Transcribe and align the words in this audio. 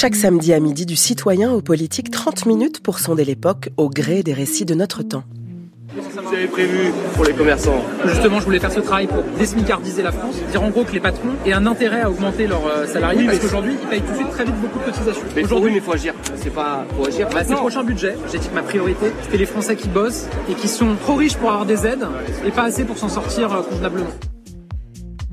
Chaque 0.00 0.14
samedi 0.14 0.52
à 0.52 0.60
midi, 0.60 0.86
du 0.86 0.94
citoyen 0.94 1.50
au 1.50 1.60
politique, 1.60 2.12
30 2.12 2.46
minutes 2.46 2.80
pour 2.80 3.00
sonder 3.00 3.24
l'époque 3.24 3.70
au 3.76 3.90
gré 3.90 4.22
des 4.22 4.32
récits 4.32 4.64
de 4.64 4.76
notre 4.76 5.02
temps. 5.02 5.24
Vous 5.92 6.34
avez 6.36 6.46
prévu 6.46 6.92
pour 7.16 7.24
les 7.24 7.32
commerçants? 7.32 7.82
Justement, 8.06 8.38
je 8.38 8.44
voulais 8.44 8.60
faire 8.60 8.70
ce 8.70 8.78
travail 8.78 9.08
pour 9.08 9.24
désmicardiser 9.36 10.04
la 10.04 10.12
France, 10.12 10.36
dire 10.52 10.62
en 10.62 10.70
gros 10.70 10.84
que 10.84 10.92
les 10.92 11.00
patrons 11.00 11.30
aient 11.44 11.52
un 11.52 11.66
intérêt 11.66 12.02
à 12.02 12.10
augmenter 12.10 12.46
leurs 12.46 12.64
euh, 12.64 12.86
salariés 12.86 13.26
parce 13.26 13.40
qu'aujourd'hui, 13.40 13.74
ils 13.82 13.88
payent 13.88 14.02
tout 14.02 14.12
de 14.12 14.16
suite 14.18 14.30
très 14.30 14.44
vite 14.44 14.54
beaucoup 14.60 14.78
de 14.78 14.84
cotisations. 14.84 15.24
Mais 15.34 15.42
Aujourd'hui, 15.42 15.70
oui, 15.70 15.74
mais 15.74 15.80
faut 15.80 15.94
agir. 15.94 16.14
C'est 16.36 16.54
pas 16.54 16.86
pour 16.94 17.08
agir. 17.08 17.28
bah, 17.34 17.40
c'est 17.42 17.54
le 17.54 17.56
prochain 17.56 17.82
budget. 17.82 18.16
J'ai 18.30 18.38
dit 18.38 18.48
que 18.48 18.54
ma 18.54 18.62
priorité, 18.62 19.06
c'était 19.24 19.38
les 19.38 19.46
Français 19.46 19.74
qui 19.74 19.88
bossent 19.88 20.28
et 20.48 20.54
qui 20.54 20.68
sont 20.68 20.94
trop 20.94 21.16
riches 21.16 21.36
pour 21.36 21.50
avoir 21.50 21.66
des 21.66 21.84
aides 21.84 22.06
et 22.46 22.52
pas 22.52 22.62
assez 22.62 22.84
pour 22.84 22.98
s'en 22.98 23.08
sortir 23.08 23.52
euh, 23.52 23.62
convenablement. 23.62 24.06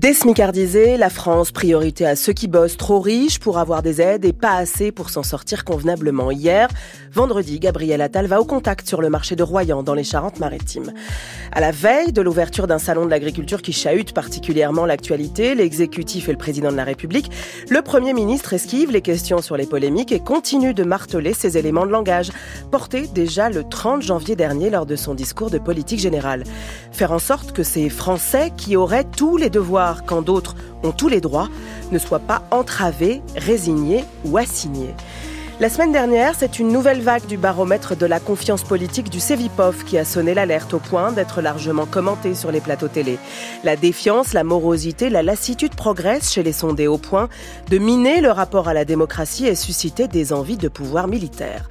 Désmicardiser, 0.05 0.97
la 0.97 1.09
France, 1.09 1.51
priorité 1.51 2.05
à 2.05 2.15
ceux 2.15 2.31
qui 2.31 2.47
bossent 2.47 2.77
trop 2.77 2.99
riches 2.99 3.39
pour 3.39 3.57
avoir 3.57 3.81
des 3.81 4.01
aides 4.01 4.23
et 4.23 4.33
pas 4.33 4.53
assez 4.53 4.91
pour 4.91 5.09
s'en 5.09 5.23
sortir 5.23 5.65
convenablement. 5.65 6.29
Hier, 6.29 6.67
vendredi, 7.11 7.59
Gabriel 7.59 8.01
Attal 8.01 8.27
va 8.27 8.39
au 8.39 8.45
contact 8.45 8.87
sur 8.87 9.01
le 9.01 9.09
marché 9.09 9.35
de 9.35 9.41
Royan 9.41 9.81
dans 9.81 9.95
les 9.95 10.03
Charentes-Maritimes. 10.03 10.93
À 11.51 11.59
la 11.59 11.71
veille 11.71 12.11
de 12.11 12.21
l'ouverture 12.21 12.67
d'un 12.67 12.77
salon 12.77 13.05
de 13.05 13.09
l'agriculture 13.09 13.63
qui 13.63 13.73
chahute 13.73 14.13
particulièrement 14.13 14.85
l'actualité, 14.85 15.55
l'exécutif 15.55 16.29
et 16.29 16.33
le 16.33 16.37
président 16.37 16.71
de 16.71 16.77
la 16.77 16.83
République, 16.83 17.31
le 17.71 17.81
Premier 17.81 18.13
ministre 18.13 18.53
esquive 18.53 18.91
les 18.91 19.01
questions 19.01 19.41
sur 19.41 19.57
les 19.57 19.65
polémiques 19.65 20.11
et 20.11 20.19
continue 20.19 20.75
de 20.75 20.83
marteler 20.83 21.33
ses 21.33 21.57
éléments 21.57 21.87
de 21.87 21.91
langage, 21.91 22.29
portés 22.69 23.07
déjà 23.07 23.49
le 23.49 23.63
30 23.63 24.03
janvier 24.03 24.35
dernier 24.35 24.69
lors 24.69 24.85
de 24.85 24.95
son 24.95 25.15
discours 25.15 25.49
de 25.49 25.57
politique 25.57 25.99
générale. 25.99 26.43
Faire 26.91 27.11
en 27.11 27.19
sorte 27.19 27.53
que 27.53 27.63
ces 27.63 27.89
Français 27.89 28.51
qui 28.55 28.75
auraient 28.75 29.05
tous 29.17 29.37
les 29.37 29.49
devoirs 29.49 29.95
quand 30.04 30.22
d'autres 30.22 30.55
ont 30.84 30.91
tous 30.91 31.08
les 31.08 31.22
droits 31.22 31.49
ne 31.91 31.99
soient 31.99 32.20
pas 32.20 32.41
entravés, 32.51 33.21
résignés 33.35 34.04
ou 34.26 34.37
assignés. 34.37 34.93
La 35.62 35.70
semaine 35.70 35.93
dernière, 35.93 36.34
c'est 36.37 36.60
une 36.60 36.68
nouvelle 36.68 36.99
vague 36.99 37.27
du 37.27 37.37
baromètre 37.37 37.96
de 37.96 38.05
la 38.05 38.20
confiance 38.20 38.63
politique 38.63 39.10
du 39.10 39.21
Cevipof 39.21 39.85
qui 39.85 39.98
a 39.98 40.04
sonné 40.04 40.34
l'alerte 40.34 40.74
au 40.74 40.79
point 40.79 41.13
d'être 41.13 41.41
largement 41.41 41.85
commenté 41.85 42.35
sur 42.35 42.52
les 42.52 42.60
plateaux 42.60 42.90
télé. 42.90 43.18
La 43.63 43.77
défiance, 43.77 44.34
la 44.34 44.43
morosité, 44.43 45.10
la 45.10 45.24
lassitude 45.24 45.74
progressent 45.74 46.34
chez 46.34 46.43
les 46.43 46.52
sondés 46.52 46.87
au 46.87 46.98
point 46.98 47.30
de 47.70 47.77
miner 47.77 48.20
le 48.20 48.32
rapport 48.32 48.68
à 48.68 48.74
la 48.74 48.84
démocratie 48.84 49.48
et 49.48 49.55
susciter 49.55 50.09
des 50.09 50.34
envies 50.34 50.57
de 50.57 50.68
pouvoir 50.68 51.07
militaire. 51.07 51.70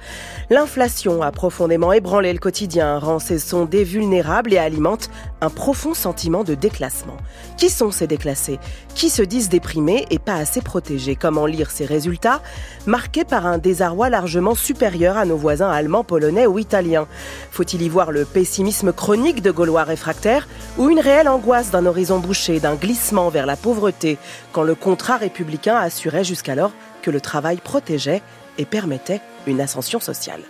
L'inflation 0.49 1.21
a 1.21 1.31
profondément 1.31 1.93
ébranlé 1.93 2.33
le 2.33 2.39
quotidien, 2.39 2.97
rend 2.97 3.19
ces 3.19 3.37
sondés 3.37 3.83
vulnérables 3.83 4.51
et 4.51 4.57
alimente 4.57 5.11
un 5.45 5.49
profond 5.51 5.93
sentiment 5.93 6.43
de 6.43 6.55
déclassement. 6.55 7.17
Qui 7.55 7.69
sont 7.69 7.91
ces 7.91 8.07
déclassés? 8.07 8.59
Qui 8.95 9.09
se 9.09 9.21
disent 9.21 9.47
déprimés 9.47 10.05
et 10.09 10.17
pas 10.17 10.35
assez 10.35 10.61
protégés? 10.61 11.15
Comment 11.15 11.45
lire 11.45 11.69
ces 11.69 11.85
résultats? 11.85 12.41
Marqués 12.87 13.25
par 13.25 13.45
un 13.45 13.59
désarroi 13.59 14.09
largement 14.09 14.55
supérieur 14.55 15.17
à 15.17 15.25
nos 15.25 15.37
voisins 15.37 15.69
allemands, 15.69 16.03
polonais 16.03 16.47
ou 16.47 16.57
italiens. 16.57 17.07
Faut-il 17.51 17.83
y 17.83 17.89
voir 17.89 18.11
le 18.11 18.25
pessimisme 18.25 18.91
chronique 18.91 19.43
de 19.43 19.51
Gaulois 19.51 19.83
réfractaires 19.83 20.47
ou 20.79 20.89
une 20.89 20.99
réelle 20.99 21.29
angoisse 21.29 21.69
d'un 21.69 21.85
horizon 21.85 22.17
bouché, 22.17 22.59
d'un 22.59 22.75
glissement 22.75 23.29
vers 23.29 23.45
la 23.45 23.55
pauvreté, 23.55 24.17
quand 24.51 24.63
le 24.63 24.73
contrat 24.73 25.17
républicain 25.17 25.75
assurait 25.75 26.23
jusqu'alors 26.23 26.71
que 27.03 27.11
le 27.11 27.21
travail 27.21 27.57
protégeait 27.57 28.23
et 28.57 28.65
permettait 28.65 29.21
une 29.45 29.61
ascension 29.61 29.99
sociale? 29.99 30.41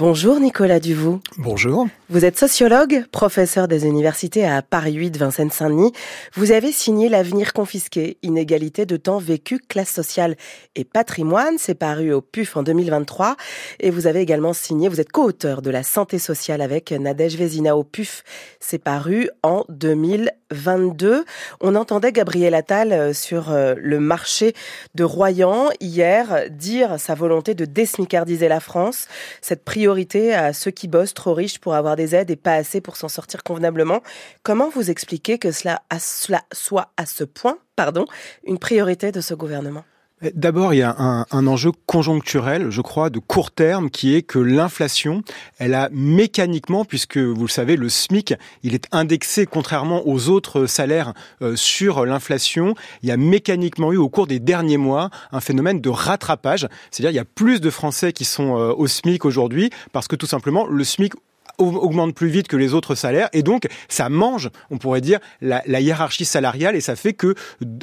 Bonjour 0.00 0.40
Nicolas 0.40 0.80
Duvaux. 0.80 1.20
Bonjour. 1.36 1.86
Vous 2.12 2.24
êtes 2.24 2.36
sociologue, 2.36 3.04
professeur 3.12 3.68
des 3.68 3.86
universités 3.86 4.44
à 4.44 4.62
Paris 4.62 4.94
8, 4.94 5.16
Vincennes-Saint-Denis. 5.16 5.92
Vous 6.34 6.50
avez 6.50 6.72
signé 6.72 7.08
L'avenir 7.08 7.52
confisqué, 7.52 8.18
inégalité 8.24 8.84
de 8.84 8.96
temps 8.96 9.18
vécu, 9.18 9.60
classe 9.60 9.90
sociale 9.90 10.34
et 10.74 10.82
patrimoine. 10.82 11.54
C'est 11.56 11.76
paru 11.76 12.12
au 12.12 12.20
PUF 12.20 12.56
en 12.56 12.64
2023. 12.64 13.36
Et 13.78 13.90
vous 13.90 14.08
avez 14.08 14.18
également 14.18 14.52
signé, 14.52 14.88
vous 14.88 15.00
êtes 15.00 15.12
co-auteur 15.12 15.62
de 15.62 15.70
La 15.70 15.84
santé 15.84 16.18
sociale 16.18 16.62
avec 16.62 16.90
Nadège 16.90 17.36
Vézina 17.36 17.76
au 17.76 17.84
PUF. 17.84 18.24
C'est 18.58 18.82
paru 18.82 19.30
en 19.44 19.64
2022. 19.68 21.24
On 21.60 21.76
entendait 21.76 22.10
Gabriel 22.10 22.56
Attal 22.56 22.92
euh, 22.92 23.12
sur 23.12 23.52
euh, 23.52 23.74
le 23.78 24.00
marché 24.00 24.54
de 24.96 25.04
Royan 25.04 25.68
hier 25.78 26.50
dire 26.50 26.98
sa 26.98 27.14
volonté 27.14 27.54
de 27.54 27.66
désmicardiser 27.66 28.48
la 28.48 28.58
France. 28.58 29.06
Cette 29.40 29.64
priorité 29.64 30.34
à 30.34 30.52
ceux 30.52 30.72
qui 30.72 30.88
bossent 30.88 31.14
trop 31.14 31.34
riches 31.34 31.60
pour 31.60 31.74
avoir 31.74 31.94
des 32.00 32.14
aides 32.14 32.30
et 32.30 32.36
pas 32.36 32.54
assez 32.54 32.80
pour 32.80 32.96
s'en 32.96 33.08
sortir 33.08 33.42
convenablement. 33.42 34.02
Comment 34.42 34.70
vous 34.70 34.90
expliquez 34.90 35.38
que 35.38 35.52
cela, 35.52 35.82
soit 36.52 36.88
à 36.96 37.06
ce 37.06 37.24
point, 37.24 37.58
pardon, 37.76 38.06
une 38.44 38.58
priorité 38.58 39.12
de 39.12 39.20
ce 39.20 39.34
gouvernement? 39.34 39.84
D'abord, 40.34 40.74
il 40.74 40.78
y 40.78 40.82
a 40.82 40.94
un, 40.98 41.24
un, 41.30 41.46
enjeu 41.46 41.72
conjoncturel, 41.86 42.68
je 42.68 42.82
crois, 42.82 43.08
de 43.08 43.18
court 43.18 43.50
terme, 43.50 43.88
qui 43.88 44.14
est 44.14 44.20
que 44.20 44.38
l'inflation, 44.38 45.22
elle 45.58 45.72
a 45.72 45.88
mécaniquement, 45.92 46.84
puisque 46.84 47.16
vous 47.16 47.46
le 47.46 47.50
savez, 47.50 47.76
le 47.76 47.88
SMIC, 47.88 48.34
il 48.62 48.74
est 48.74 48.86
indexé 48.92 49.46
contrairement 49.46 50.06
aux 50.06 50.28
autres 50.28 50.66
salaires 50.66 51.14
euh, 51.40 51.56
sur 51.56 52.04
l'inflation. 52.04 52.74
Il 53.02 53.08
y 53.08 53.12
a 53.12 53.16
mécaniquement 53.16 53.92
eu 53.92 53.96
au 53.96 54.10
cours 54.10 54.26
des 54.26 54.40
derniers 54.40 54.76
mois 54.76 55.08
un 55.32 55.40
phénomène 55.40 55.80
de 55.80 55.88
rattrapage, 55.88 56.68
c'est-à-dire 56.90 57.12
il 57.12 57.16
y 57.16 57.18
a 57.18 57.24
plus 57.24 57.62
de 57.62 57.70
Français 57.70 58.12
qui 58.12 58.26
sont 58.26 58.58
euh, 58.58 58.74
au 58.76 58.88
SMIC 58.88 59.24
aujourd'hui 59.24 59.70
parce 59.92 60.06
que 60.06 60.16
tout 60.16 60.26
simplement 60.26 60.66
le 60.66 60.84
SMIC 60.84 61.14
augmente 61.60 62.14
plus 62.14 62.28
vite 62.28 62.48
que 62.48 62.56
les 62.56 62.74
autres 62.74 62.94
salaires 62.94 63.28
et 63.32 63.42
donc 63.42 63.66
ça 63.88 64.08
mange, 64.08 64.50
on 64.70 64.78
pourrait 64.78 65.00
dire, 65.00 65.18
la, 65.40 65.62
hiérarchie 65.80 66.24
salariale 66.24 66.76
et 66.76 66.80
ça 66.80 66.96
fait 66.96 67.12
que 67.12 67.34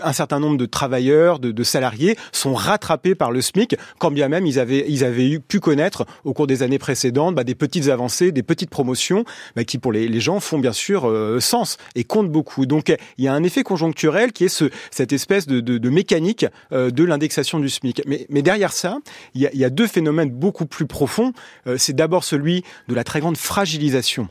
un 0.01 0.13
certain 0.13 0.39
nombre 0.39 0.57
de 0.57 0.65
travailleurs, 0.65 1.39
de, 1.39 1.63
salariés 1.63 2.17
sont 2.31 2.53
rattrapés 2.53 3.15
par 3.15 3.31
le 3.31 3.41
SMIC, 3.41 3.75
quand 3.99 4.11
bien 4.11 4.29
même 4.29 4.45
ils 4.45 4.59
avaient 4.59 4.85
ils 4.87 5.03
avaient 5.03 5.29
eu, 5.29 5.39
pu 5.39 5.59
connaître 5.59 6.05
au 6.23 6.33
cours 6.33 6.47
des 6.47 6.63
années 6.63 6.79
précédentes 6.79 7.35
bah, 7.35 7.43
des 7.43 7.55
petites 7.55 7.89
avancées, 7.89 8.31
des 8.31 8.43
petites 8.43 8.69
promotions 8.69 9.25
bah, 9.55 9.63
qui 9.63 9.77
pour 9.77 9.91
les, 9.91 10.19
gens 10.19 10.39
font 10.39 10.59
bien 10.59 10.73
sûr 10.73 11.07
euh, 11.07 11.39
sens 11.39 11.77
et 11.95 12.03
comptent 12.03 12.31
beaucoup. 12.31 12.65
Donc 12.65 12.95
il 13.17 13.23
y 13.23 13.27
a 13.27 13.33
un 13.33 13.43
effet 13.43 13.63
conjoncturel 13.63 14.31
qui 14.31 14.45
est 14.45 14.49
ce, 14.49 14.69
cette 14.91 15.13
espèce 15.13 15.47
de, 15.47 15.89
mécanique 15.89 16.45
euh, 16.71 16.91
de 16.91 17.03
l'indexation 17.03 17.59
du 17.59 17.69
SMIC. 17.69 18.01
Mais, 18.07 18.41
derrière 18.41 18.73
ça, 18.73 18.97
il 19.33 19.41
y, 19.41 19.65
a, 19.65 19.69
deux 19.69 19.87
phénomènes 19.87 20.29
beaucoup 20.29 20.65
plus 20.65 20.85
profonds. 20.85 21.33
Euh, 21.67 21.77
C'est 21.77 21.93
d'abord 21.93 22.23
celui 22.23 22.63
de 22.87 22.95
la 22.95 23.03
très 23.03 23.19
grande 23.19 23.37
fragilisation 23.67 24.29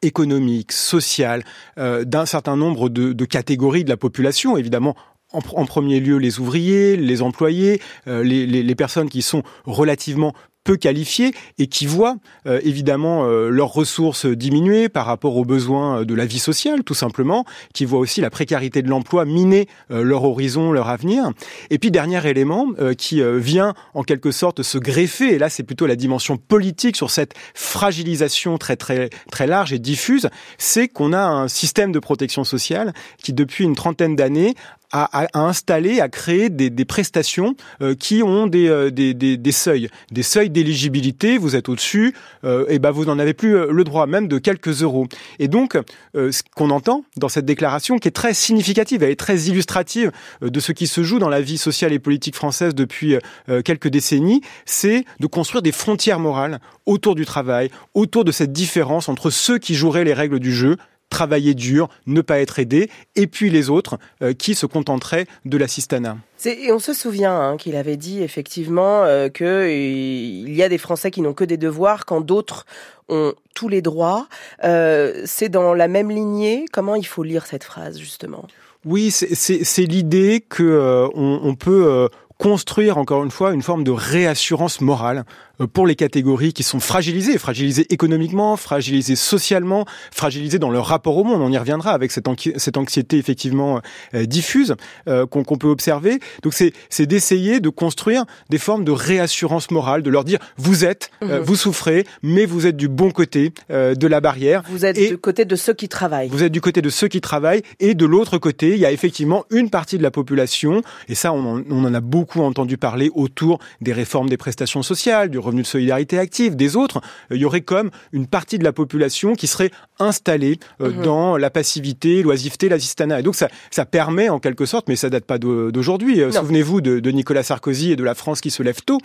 économique, 0.00 0.72
sociale, 0.72 1.44
euh, 1.76 2.04
d'un 2.04 2.24
certain 2.24 2.56
nombre 2.56 2.88
de, 2.88 3.24
catégories 3.26 3.84
de 3.84 3.90
la 3.90 3.98
population, 3.98 4.56
évidemment. 4.56 4.96
En, 5.32 5.66
premier 5.66 6.00
lieu, 6.00 6.16
les 6.16 6.38
ouvriers, 6.40 6.96
les 6.96 7.20
employés, 7.20 7.82
euh, 8.06 8.22
les 8.22 8.74
personnes 8.74 9.10
qui 9.10 9.20
sont 9.20 9.42
relativement 9.66 10.32
peu 10.64 10.76
qualifiés 10.76 11.32
et 11.58 11.66
qui 11.66 11.86
voient 11.86 12.16
euh, 12.46 12.60
évidemment 12.64 13.26
euh, 13.26 13.50
leurs 13.50 13.72
ressources 13.72 14.26
diminuer 14.26 14.88
par 14.88 15.06
rapport 15.06 15.36
aux 15.36 15.44
besoins 15.44 16.04
de 16.04 16.14
la 16.14 16.24
vie 16.24 16.38
sociale, 16.38 16.82
tout 16.82 16.94
simplement, 16.94 17.44
qui 17.74 17.84
voient 17.84 18.00
aussi 18.00 18.20
la 18.20 18.30
précarité 18.30 18.82
de 18.82 18.88
l'emploi 18.88 19.26
miner 19.26 19.68
euh, 19.90 20.02
leur 20.02 20.24
horizon, 20.24 20.72
leur 20.72 20.88
avenir. 20.88 21.30
Et 21.70 21.78
puis 21.78 21.90
dernier 21.90 22.26
élément 22.26 22.66
qui 22.96 23.22
vient 23.22 23.74
en 23.92 24.02
quelque 24.02 24.30
sorte 24.30 24.62
se 24.62 24.78
greffer, 24.78 25.34
et 25.34 25.38
là 25.38 25.50
c'est 25.50 25.62
plutôt 25.62 25.86
la 25.86 25.96
dimension 25.96 26.36
politique 26.36 26.96
sur 26.96 27.10
cette 27.10 27.34
fragilisation 27.54 28.56
très 28.56 28.76
très 28.76 29.10
très 29.30 29.46
large 29.46 29.72
et 29.72 29.78
diffuse, 29.78 30.30
c'est 30.56 30.88
qu'on 30.88 31.12
a 31.12 31.22
un 31.22 31.48
système 31.48 31.92
de 31.92 31.98
protection 31.98 32.44
sociale 32.44 32.92
qui 33.22 33.32
depuis 33.32 33.64
une 33.64 33.74
trentaine 33.74 34.16
d'années 34.16 34.54
à, 34.94 35.24
à, 35.24 35.40
installer, 35.40 36.00
à 36.00 36.08
créer 36.08 36.50
des, 36.50 36.70
des 36.70 36.84
prestations 36.84 37.56
euh, 37.82 37.96
qui 37.96 38.22
ont 38.22 38.46
des, 38.46 38.68
euh, 38.68 38.90
des, 38.90 39.12
des, 39.12 39.36
des, 39.36 39.52
seuils, 39.52 39.88
des 40.12 40.22
seuils 40.22 40.50
d'éligibilité. 40.50 41.36
Vous 41.36 41.56
êtes 41.56 41.68
au-dessus, 41.68 42.14
euh, 42.44 42.64
et 42.68 42.78
ben 42.78 42.92
vous 42.92 43.04
n'en 43.04 43.18
avez 43.18 43.34
plus 43.34 43.56
le 43.68 43.84
droit, 43.84 44.06
même 44.06 44.28
de 44.28 44.38
quelques 44.38 44.82
euros. 44.82 45.08
Et 45.40 45.48
donc, 45.48 45.76
ce 46.14 46.42
qu'on 46.54 46.70
entend 46.70 47.04
dans 47.16 47.28
cette 47.28 47.44
déclaration, 47.44 47.98
qui 47.98 48.06
est 48.06 48.12
très 48.12 48.34
significative, 48.34 49.02
elle 49.02 49.10
est 49.10 49.16
très 49.16 49.42
illustrative 49.42 50.12
de 50.40 50.60
ce 50.60 50.70
qui 50.70 50.86
se 50.86 51.02
joue 51.02 51.18
dans 51.18 51.28
la 51.28 51.40
vie 51.40 51.58
sociale 51.58 51.92
et 51.92 51.98
politique 51.98 52.36
française 52.36 52.74
depuis 52.74 53.16
quelques 53.64 53.88
décennies, 53.88 54.42
c'est 54.64 55.04
de 55.18 55.26
construire 55.26 55.62
des 55.62 55.72
frontières 55.72 56.20
morales 56.20 56.60
autour 56.86 57.14
du 57.14 57.24
travail, 57.24 57.70
autour 57.94 58.24
de 58.24 58.32
cette 58.32 58.52
différence 58.52 59.08
entre 59.08 59.30
ceux 59.30 59.58
qui 59.58 59.74
joueraient 59.74 60.04
les 60.04 60.14
règles 60.14 60.38
du 60.38 60.52
jeu 60.52 60.76
travailler 61.14 61.54
dur, 61.54 61.88
ne 62.06 62.22
pas 62.22 62.40
être 62.40 62.58
aidé, 62.58 62.90
et 63.14 63.28
puis 63.28 63.48
les 63.50 63.70
autres 63.70 63.98
euh, 64.20 64.32
qui 64.32 64.56
se 64.56 64.66
contenteraient 64.66 65.26
de 65.44 65.56
l'assistanat. 65.56 66.16
Et 66.44 66.72
on 66.72 66.80
se 66.80 66.92
souvient 66.92 67.38
hein, 67.40 67.56
qu'il 67.56 67.76
avait 67.76 67.96
dit 67.96 68.20
effectivement 68.20 69.04
euh, 69.04 69.28
qu'il 69.28 70.52
y 70.52 70.62
a 70.62 70.68
des 70.68 70.78
Français 70.78 71.12
qui 71.12 71.20
n'ont 71.22 71.32
que 71.32 71.44
des 71.44 71.56
devoirs 71.56 72.04
quand 72.04 72.20
d'autres 72.20 72.66
ont 73.08 73.32
tous 73.54 73.68
les 73.68 73.80
droits. 73.80 74.26
Euh, 74.64 75.22
c'est 75.24 75.48
dans 75.48 75.72
la 75.72 75.86
même 75.86 76.10
lignée. 76.10 76.64
Comment 76.72 76.96
il 76.96 77.06
faut 77.06 77.22
lire 77.22 77.46
cette 77.46 77.64
phrase 77.64 77.98
justement? 77.98 78.46
Oui, 78.84 79.12
c'est 79.12 79.86
l'idée 79.86 80.44
que 80.46 80.64
euh, 80.64 81.08
on, 81.14 81.40
on, 81.44 81.54
peut 81.54 82.08
construire 82.36 82.98
encore 82.98 83.24
une 83.24 83.30
fois 83.30 83.54
une 83.54 83.62
forme 83.62 83.84
de 83.84 83.92
réassurance 83.92 84.82
morale 84.82 85.24
pour 85.72 85.86
les 85.86 85.94
catégories 85.94 86.52
qui 86.52 86.62
sont 86.62 86.80
fragilisées, 86.80 87.38
fragilisées 87.38 87.86
économiquement, 87.92 88.56
fragilisées 88.56 89.16
socialement, 89.16 89.84
fragilisées 90.10 90.58
dans 90.58 90.70
leur 90.70 90.86
rapport 90.86 91.16
au 91.16 91.24
monde. 91.24 91.40
On 91.40 91.50
y 91.50 91.58
reviendra 91.58 91.92
avec 91.92 92.12
cette, 92.12 92.26
cette 92.56 92.76
anxiété 92.76 93.18
effectivement 93.18 93.80
euh, 94.14 94.26
diffuse 94.26 94.74
euh, 95.08 95.26
qu'on 95.26 95.44
peut 95.44 95.68
observer. 95.68 96.18
Donc 96.42 96.54
c'est 96.54 97.06
d'essayer 97.06 97.60
de 97.60 97.68
construire 97.68 98.24
des 98.50 98.58
formes 98.58 98.84
de 98.84 98.92
réassurance 98.92 99.70
morale, 99.70 100.02
de 100.02 100.10
leur 100.10 100.24
dire 100.24 100.38
vous 100.56 100.84
êtes, 100.84 101.10
mhm. 101.22 101.38
vous 101.38 101.56
souffrez, 101.56 102.04
mais 102.22 102.46
vous 102.46 102.66
êtes 102.66 102.76
du 102.76 102.88
bon 102.88 103.10
côté 103.10 103.52
de 103.70 104.06
la 104.06 104.20
barrière. 104.20 104.62
Vous 104.68 104.84
êtes 104.84 104.96
du 104.96 105.18
côté 105.18 105.44
de 105.44 105.56
ceux 105.56 105.74
qui 105.74 105.88
travaillent. 105.88 106.28
Vous 106.28 106.42
êtes 106.42 106.52
du 106.52 106.60
côté 106.60 106.82
de 106.82 106.90
ceux 106.90 107.08
qui 107.08 107.20
travaillent 107.20 107.62
et 107.80 107.94
de 107.94 108.06
l'autre 108.06 108.38
côté, 108.38 108.70
il 108.70 108.78
y 108.78 108.86
a 108.86 108.92
effectivement 108.92 109.44
une 109.50 109.70
partie 109.70 109.98
de 109.98 110.02
la 110.02 110.10
population 110.10 110.82
et 111.08 111.14
ça 111.14 111.32
on 111.32 111.58
en, 111.58 111.62
on 111.70 111.84
en 111.84 111.94
a 111.94 112.00
beaucoup 112.00 112.40
entendu 112.40 112.76
parler 112.76 113.10
autour 113.14 113.58
des 113.80 113.92
réformes 113.92 114.28
des 114.28 114.36
prestations 114.36 114.82
sociales, 114.82 115.30
du 115.30 115.38
revenu 115.44 115.62
de 115.62 115.66
solidarité 115.66 116.18
active, 116.18 116.56
des 116.56 116.76
autres, 116.76 117.00
euh, 117.30 117.36
il 117.36 117.40
y 117.40 117.44
aurait 117.44 117.60
comme 117.60 117.90
une 118.12 118.26
partie 118.26 118.58
de 118.58 118.64
la 118.64 118.72
population 118.72 119.34
qui 119.34 119.46
serait 119.46 119.70
installée 119.98 120.58
euh, 120.80 120.90
mhm. 120.90 121.02
dans 121.02 121.36
la 121.36 121.50
passivité, 121.50 122.22
l'oisiveté, 122.22 122.68
l'assistanat. 122.68 123.20
Et 123.20 123.22
donc 123.22 123.34
ça, 123.34 123.48
ça 123.70 123.84
permet 123.84 124.28
en 124.28 124.40
quelque 124.40 124.66
sorte, 124.66 124.88
mais 124.88 124.96
ça 124.96 125.10
date 125.10 125.24
pas 125.24 125.38
d'aujourd'hui. 125.38 126.20
Euh, 126.20 126.32
souvenez-vous 126.32 126.80
de, 126.80 127.00
de, 127.00 127.10
Nicolas 127.10 127.42
Sarkozy 127.42 127.92
et 127.92 127.96
de 127.96 128.04
la 128.04 128.14
France 128.14 128.40
qui 128.40 128.50
se 128.50 128.62
lève 128.62 128.80
tôt, 128.84 128.98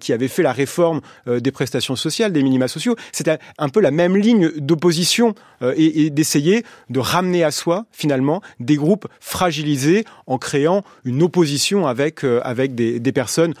qui 0.00 0.12
avait 0.12 0.28
fait 0.28 0.42
la 0.42 0.52
réforme 0.52 1.00
des 1.26 1.50
prestations 1.50 1.96
sociales, 1.96 2.32
des 2.32 2.42
minima 2.42 2.68
sociaux. 2.68 2.94
C'était 3.10 3.38
un 3.58 3.68
peu 3.68 3.80
la 3.80 3.90
même 3.90 4.16
ligne 4.16 4.50
d'opposition 4.56 5.34
et, 5.62 6.04
et 6.04 6.10
d'essayer 6.10 6.64
de 6.90 7.00
ramener 7.00 7.42
à 7.42 7.50
soi 7.50 7.86
finalement 7.90 8.40
des 8.60 8.76
groupes 8.76 9.08
fragilisés 9.20 10.04
en 10.26 10.38
créant 10.38 10.84
une 11.04 11.22
opposition 11.22 11.88
avec 11.88 12.22
avec 12.24 12.74
des, 12.74 13.00
des 13.00 13.12
personnes 13.12 13.54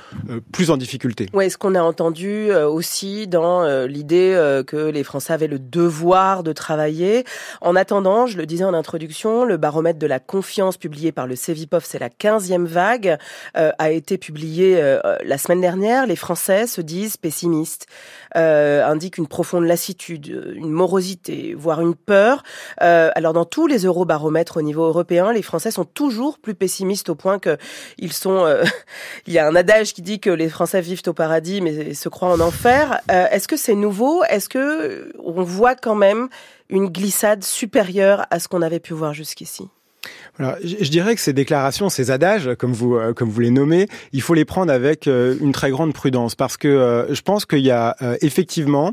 plus 0.52 0.70
en 0.70 0.76
difficulté. 0.76 1.28
Ouais, 1.32 1.50
ce 1.50 1.58
qu'on 1.58 1.74
a 1.74 1.82
entendu 1.82 2.25
euh, 2.26 2.68
aussi 2.68 3.26
dans 3.26 3.62
euh, 3.62 3.86
l'idée 3.86 4.32
euh, 4.34 4.62
que 4.62 4.76
les 4.76 5.04
Français 5.04 5.32
avaient 5.32 5.46
le 5.46 5.58
devoir 5.58 6.42
de 6.42 6.52
travailler. 6.52 7.24
En 7.60 7.76
attendant, 7.76 8.26
je 8.26 8.36
le 8.36 8.46
disais 8.46 8.64
en 8.64 8.74
introduction, 8.74 9.44
le 9.44 9.56
baromètre 9.56 9.98
de 9.98 10.06
la 10.06 10.18
confiance 10.18 10.76
publié 10.76 11.12
par 11.12 11.26
le 11.26 11.36
Cevipof, 11.36 11.84
c'est 11.84 11.98
la 11.98 12.08
15e 12.08 12.64
vague, 12.64 13.18
a 13.54 13.90
été 13.90 14.18
publié 14.18 14.80
la 15.24 15.38
semaine 15.38 15.60
dernière. 15.60 16.06
Les 16.06 16.16
Français 16.16 16.66
se 16.66 16.80
disent 16.80 17.16
pessimistes, 17.16 17.86
indiquent 18.34 19.18
une 19.18 19.26
profonde 19.26 19.64
lassitude, 19.64 20.26
une 20.54 20.70
morosité, 20.70 21.54
voire 21.56 21.80
une 21.80 21.94
peur. 21.94 22.42
alors 22.78 23.32
dans 23.32 23.44
tous 23.44 23.66
les 23.66 23.84
eurobaromètres 23.84 24.58
au 24.58 24.62
niveau 24.62 24.84
européen, 24.84 25.32
les 25.32 25.42
Français 25.42 25.70
sont 25.70 25.84
toujours 25.84 26.38
plus 26.38 26.54
pessimistes 26.54 27.08
au 27.08 27.14
point 27.14 27.38
que 27.38 27.56
ils 27.98 28.12
sont. 28.12 28.46
il 29.26 29.32
y 29.32 29.38
a 29.38 29.46
un 29.46 29.54
adage 29.54 29.94
qui 29.94 30.02
dit 30.02 30.20
que 30.20 30.30
les 30.30 30.48
Français 30.48 30.80
vivent 30.80 31.02
au 31.06 31.12
paradis, 31.12 31.60
mais 31.60 31.94
se 31.94 32.08
en 32.24 32.40
enfer. 32.40 33.00
Euh, 33.10 33.26
est-ce 33.30 33.48
que 33.48 33.56
c'est 33.56 33.74
nouveau? 33.74 34.24
Est-ce 34.24 34.48
que 34.48 35.12
on 35.22 35.42
voit 35.42 35.74
quand 35.74 35.94
même 35.94 36.28
une 36.68 36.88
glissade 36.88 37.44
supérieure 37.44 38.26
à 38.30 38.38
ce 38.38 38.48
qu'on 38.48 38.62
avait 38.62 38.80
pu 38.80 38.94
voir 38.94 39.14
jusqu'ici? 39.14 39.68
Je 40.38 40.88
dirais 40.90 41.14
que 41.14 41.20
ces 41.20 41.32
déclarations, 41.32 41.88
ces 41.88 42.10
adages, 42.10 42.50
comme 42.58 42.72
vous 42.72 42.94
euh, 42.94 43.12
comme 43.12 43.30
vous 43.30 43.40
les 43.40 43.50
nommez, 43.50 43.88
il 44.12 44.22
faut 44.22 44.34
les 44.34 44.44
prendre 44.44 44.72
avec 44.72 45.08
euh, 45.08 45.36
une 45.40 45.52
très 45.52 45.70
grande 45.70 45.92
prudence. 45.94 46.34
Parce 46.34 46.56
que 46.56 47.06
je 47.10 47.20
pense 47.22 47.46
qu'il 47.46 47.60
y 47.60 47.70
a 47.70 47.96
effectivement 48.20 48.92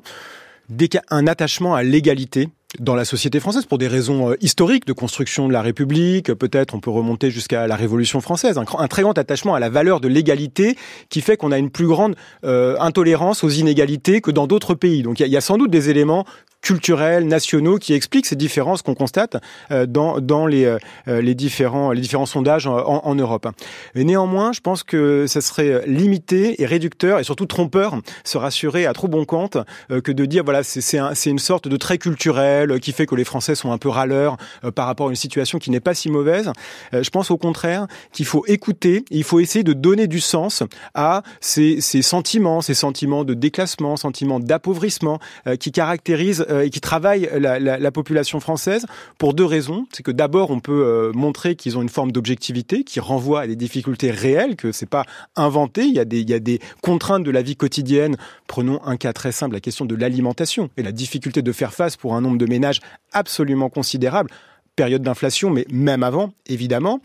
un 1.10 1.28
attachement 1.28 1.76
à 1.76 1.84
l'égalité 1.84 2.50
dans 2.80 2.96
la 2.96 3.06
société 3.06 3.40
française 3.40 3.66
pour 3.66 3.78
des 3.78 3.88
raisons 3.88 4.32
euh, 4.32 4.36
historiques 4.42 4.86
de 4.86 4.94
construction 4.94 5.48
de 5.48 5.54
la 5.54 5.62
République. 5.62 6.34
Peut-être 6.34 6.74
on 6.74 6.80
peut 6.80 6.90
remonter 6.90 7.30
jusqu'à 7.30 7.68
la 7.68 7.76
Révolution 7.76 8.22
française. 8.22 8.58
Un, 8.58 8.88
très 8.88 9.04
grand 9.04 9.18
attachement 9.18 9.56
à 9.56 9.60
la 9.60 9.70
valeur 9.70 10.00
de 10.00 10.08
l'égalité 10.08 10.76
qui 11.10 11.22
fait 11.22 11.38
qu'on 11.38 11.52
a 11.52 11.58
une 11.58 11.70
plus 11.70 11.88
grande 11.88 12.16
euh, 12.46 12.76
intolérance 12.80 13.44
aux 13.44 13.50
inégalités 13.50 14.22
que 14.22 14.32
dans 14.32 14.48
d'autres 14.48 14.74
pays. 14.74 15.04
Donc 15.04 15.20
il 15.20 15.28
y, 15.28 15.38
a 15.38 15.42
sans 15.42 15.58
doute 15.58 15.72
des 15.72 15.90
éléments 15.90 16.26
culturels, 16.64 17.28
nationaux, 17.28 17.78
qui 17.78 17.94
expliquent 17.94 18.26
ces 18.26 18.38
différences 18.38 18.82
qu'on 18.82 18.96
constate 18.96 19.36
euh, 19.70 19.86
dans, 19.86 20.20
dans 20.20 20.48
les, 20.48 20.66
euh, 20.66 20.80
les, 21.22 21.36
différents, 21.36 21.92
les 21.92 22.02
différents 22.02 22.26
sondages 22.26 22.66
en, 22.66 22.78
en, 22.78 23.16
Europe. 23.16 23.48
Néanmoins, 23.96 24.54
je 24.54 24.62
pense 24.62 24.82
que 24.82 25.28
ça 25.28 25.42
serait 25.42 25.84
limité 25.86 26.62
et 26.62 26.66
réducteur 26.66 27.20
et 27.20 27.24
surtout 27.24 27.46
trompeur, 27.46 27.98
se 28.24 28.38
rassurer 28.38 28.86
à 28.86 28.94
trop 28.94 29.10
bon 29.10 29.26
compte 29.26 29.58
euh, 29.92 30.00
que 30.00 30.12
de 30.12 30.26
dire 30.26 30.44
voilà 30.46 30.64
c'est 30.64 30.98
un, 30.98 31.14
une 31.14 31.40
sorte 31.40 31.68
de 31.68 31.76
trait 31.76 31.98
culturel 31.98 32.80
qui 32.80 32.94
fait 32.94 33.06
que 33.06 33.16
les 33.16 33.26
Français 33.26 33.56
sont 33.56 33.72
un 33.72 33.78
peu 33.78 33.90
râleurs 33.90 34.38
par 34.74 34.88
rapport 34.88 35.08
à 35.08 35.10
une 35.10 35.18
situation 35.18 35.60
qui 35.60 35.70
n'est 35.70 35.82
pas 35.82 35.94
si 35.94 36.10
mauvaise. 36.10 36.52
je 36.94 37.10
pense 37.10 37.30
au 37.30 37.38
contraire 37.38 37.88
qu'il 38.14 38.26
faut 38.26 38.46
écouter, 38.48 39.04
il 39.12 39.24
faut 39.24 39.42
essayer 39.42 39.64
de 39.64 39.74
donner 39.74 40.08
du 40.08 40.22
sens 40.22 40.64
à 40.94 41.24
ces, 41.42 41.82
ces 41.82 42.02
sentiments, 42.02 42.62
ces 42.62 42.74
sentiments 42.74 43.26
de 43.26 43.34
déclassement, 43.34 43.98
sentiments 43.98 44.40
d'appauvrissement 44.40 45.20
qui 45.60 45.72
caractérisent 45.72 46.46
euh, 46.53 46.53
et 46.62 46.70
qui 46.70 46.82
travaillent 46.82 47.30
la, 47.38 47.60
la, 47.60 47.78
la, 47.78 47.92
population 47.92 48.40
française 48.40 48.86
pour 49.18 49.34
deux 49.34 49.46
raisons. 49.46 49.86
C'est 49.92 50.04
que 50.04 50.12
d'abord, 50.12 50.52
on 50.52 50.60
peut 50.60 50.84
euh, 50.86 51.12
montrer 51.14 51.56
qu'ils 51.56 51.78
ont 51.78 51.82
une 51.82 51.90
forme 51.90 52.12
d'objectivité 52.12 52.84
qui 52.84 53.00
renvoie 53.00 53.42
à 53.42 53.48
des 53.48 53.56
difficultés 53.56 54.12
réelles, 54.12 54.56
que 54.56 54.72
c'est 54.72 54.90
pas 54.90 55.06
inventé. 55.36 55.84
Il 55.84 55.94
y 55.94 56.00
a 56.00 56.06
des 56.06 56.60
contraintes 56.82 57.24
de 57.24 57.32
la 57.32 57.42
vie 57.42 57.56
quotidienne. 57.56 58.18
Prenons 58.48 58.82
un 58.86 58.98
cas 58.98 59.14
très 59.14 59.32
simple, 59.32 59.54
la 59.56 59.62
question 59.62 59.86
de 59.86 59.96
l'alimentation 59.96 60.70
et 60.78 60.84
la 60.84 60.92
difficulté 60.92 61.42
de 61.42 61.52
faire 61.52 61.74
face 61.74 61.98
pour 61.98 62.16
un 62.16 62.22
nombre 62.22 62.38
de 62.38 62.46
ménages 62.46 62.82
absolument 63.12 63.70
considérable 63.70 64.30
période 64.76 65.02
d'inflation, 65.02 65.50
mais 65.50 65.66
même 65.72 66.04
avant, 66.04 66.34
évidemment. 66.48 67.00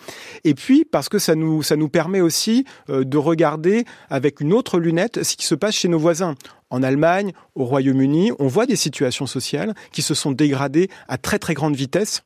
Et 0.44 0.54
puis 0.54 0.84
parce 0.84 1.08
que 1.08 1.18
ça 1.18 1.34
nous, 1.34 1.62
nous 1.76 1.88
permet 1.88 2.20
aussi 2.20 2.64
euh, 2.90 3.04
de 3.04 3.16
regarder 3.16 3.84
avec 4.10 4.40
une 4.40 4.52
autre 4.52 4.78
lunette 4.78 5.22
ce 5.22 5.36
qui 5.36 5.46
se 5.46 5.54
passe 5.54 5.74
chez 5.74 5.88
nos 5.88 5.98
voisins. 5.98 6.34
En 6.70 6.82
Allemagne, 6.82 7.32
au 7.54 7.64
Royaume-Uni, 7.64 8.32
on 8.38 8.46
voit 8.46 8.66
des 8.66 8.76
situations 8.76 9.26
sociales 9.26 9.74
qui 9.92 10.02
se 10.02 10.14
sont 10.14 10.32
dégradées 10.32 10.88
à 11.08 11.16
très 11.18 11.38
très 11.38 11.54
grande 11.54 11.76
vitesse 11.76 12.22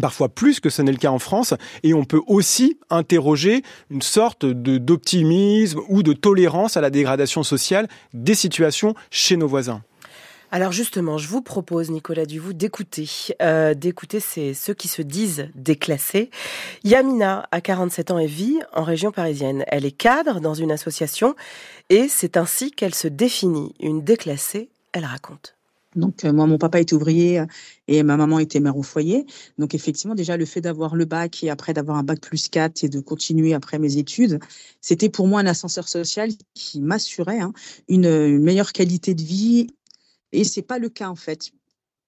parfois 0.00 0.28
plus 0.28 0.60
que 0.60 0.70
ce 0.70 0.82
n'est 0.82 0.92
le 0.92 0.98
cas 0.98 1.10
en 1.10 1.18
France, 1.18 1.54
et 1.82 1.94
on 1.94 2.04
peut 2.04 2.20
aussi 2.26 2.78
interroger 2.90 3.62
une 3.90 4.02
sorte 4.02 4.44
d'optimisme 4.44 5.80
ou 5.88 6.02
de 6.02 6.12
tolérance 6.12 6.76
à 6.76 6.80
la 6.80 6.90
dégradation 6.90 7.42
sociale 7.42 7.88
des 8.12 8.34
situations 8.34 8.94
chez 9.10 9.36
nos 9.36 9.48
voisins. 9.48 9.82
Alors 10.52 10.72
justement, 10.72 11.18
je 11.18 11.28
vous 11.28 11.42
propose, 11.42 11.90
Nicolas 11.90 12.24
Duvou, 12.24 12.52
d'écouter, 12.52 13.08
euh, 13.42 13.74
d'écouter 13.74 14.20
ceux 14.20 14.74
qui 14.74 14.88
se 14.88 15.02
disent 15.02 15.48
déclassés. 15.54 16.30
Yamina, 16.84 17.48
a 17.50 17.60
47 17.60 18.12
ans 18.12 18.18
et 18.18 18.26
vit 18.26 18.60
en 18.72 18.84
région 18.84 19.10
parisienne. 19.10 19.64
Elle 19.66 19.84
est 19.84 19.90
cadre 19.90 20.40
dans 20.40 20.54
une 20.54 20.70
association 20.70 21.34
et 21.90 22.06
c'est 22.08 22.36
ainsi 22.36 22.70
qu'elle 22.70 22.94
se 22.94 23.08
définit. 23.08 23.74
Une 23.80 24.02
déclassée, 24.02 24.70
elle 24.92 25.04
raconte. 25.04 25.56
Donc 25.96 26.24
euh, 26.24 26.32
moi, 26.32 26.46
mon 26.46 26.58
papa 26.58 26.78
était 26.78 26.94
ouvrier 26.94 27.42
et 27.88 28.02
ma 28.02 28.16
maman 28.16 28.38
était 28.38 28.60
mère 28.60 28.76
au 28.76 28.82
foyer. 28.82 29.26
Donc 29.58 29.74
effectivement, 29.74 30.14
déjà 30.14 30.36
le 30.36 30.44
fait 30.44 30.60
d'avoir 30.60 30.94
le 30.94 31.06
bac 31.06 31.42
et 31.42 31.50
après 31.50 31.72
d'avoir 31.72 31.96
un 31.96 32.02
bac 32.02 32.20
plus 32.20 32.48
4 32.48 32.84
et 32.84 32.88
de 32.88 33.00
continuer 33.00 33.54
après 33.54 33.78
mes 33.78 33.96
études, 33.96 34.38
c'était 34.80 35.08
pour 35.08 35.26
moi 35.26 35.40
un 35.40 35.46
ascenseur 35.46 35.88
social 35.88 36.30
qui 36.54 36.80
m'assurait 36.80 37.40
hein, 37.40 37.52
une 37.88 38.38
meilleure 38.38 38.72
qualité 38.72 39.14
de 39.14 39.22
vie 39.22 39.68
et 40.36 40.44
c'est 40.44 40.62
pas 40.62 40.78
le 40.78 40.88
cas 40.88 41.08
en 41.08 41.16
fait. 41.16 41.50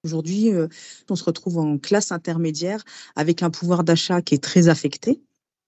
Aujourd'hui, 0.04 0.52
euh, 0.52 0.68
on 1.10 1.16
se 1.16 1.24
retrouve 1.24 1.58
en 1.58 1.78
classe 1.78 2.12
intermédiaire 2.12 2.84
avec 3.16 3.42
un 3.42 3.50
pouvoir 3.50 3.82
d'achat 3.82 4.22
qui 4.22 4.34
est 4.34 4.42
très 4.42 4.68
affecté. 4.68 5.20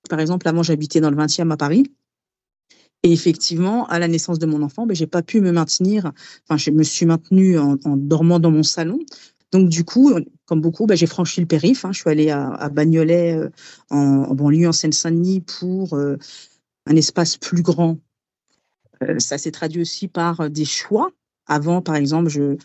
Par 0.09 0.21
exemple, 0.21 0.47
avant, 0.47 0.63
j'habitais 0.63 1.01
dans 1.01 1.11
le 1.11 1.17
20e 1.17 1.51
à 1.51 1.57
Paris. 1.57 1.93
Et 3.03 3.13
effectivement, 3.13 3.87
à 3.89 3.99
la 3.99 4.09
naissance 4.09 4.39
de 4.39 4.47
mon 4.47 4.63
enfant, 4.63 4.87
ben, 4.87 4.95
j'ai 4.95 5.07
pas 5.07 5.23
pu 5.23 5.41
me 5.41 5.53
maintenir. 5.53 6.13
Enfin, 6.45 6.59
je 6.59 6.71
me 6.71 6.83
suis 6.83 7.07
maintenue 7.07 7.59
en, 7.59 7.77
dormant 7.97 8.39
dans 8.39 8.51
mon 8.51 8.63
salon. 8.63 8.99
Donc, 9.53 9.69
du 9.69 9.85
coup, 9.85 10.13
comme 10.45 10.61
beaucoup, 10.61 10.87
ben, 10.87 10.97
j'ai 10.97 11.07
franchi 11.07 11.41
le 11.41 11.47
périph. 11.47 11.85
Hein. 11.85 11.93
Je 11.93 12.01
suis 12.01 12.11
allée 12.11 12.31
à, 12.31 12.69
Bagnolet, 12.69 13.37
euh, 13.37 13.49
en, 13.91 14.35
banlieue, 14.35 14.69
en 14.69 14.73
Seine-Saint-Denis, 14.73 15.41
pour 15.41 15.95
euh, 15.95 16.17
un 16.87 16.95
espace 16.95 17.37
plus 17.37 17.63
grand. 17.63 17.99
ça 19.19 19.39
s'est 19.39 19.51
traduit 19.51 19.81
aussi 19.81 20.07
par 20.09 20.51
des 20.51 20.67
choix 20.67 21.11
avant, 21.51 21.83
par 21.83 21.97
exemple, 21.97 22.31
je, 22.31 22.57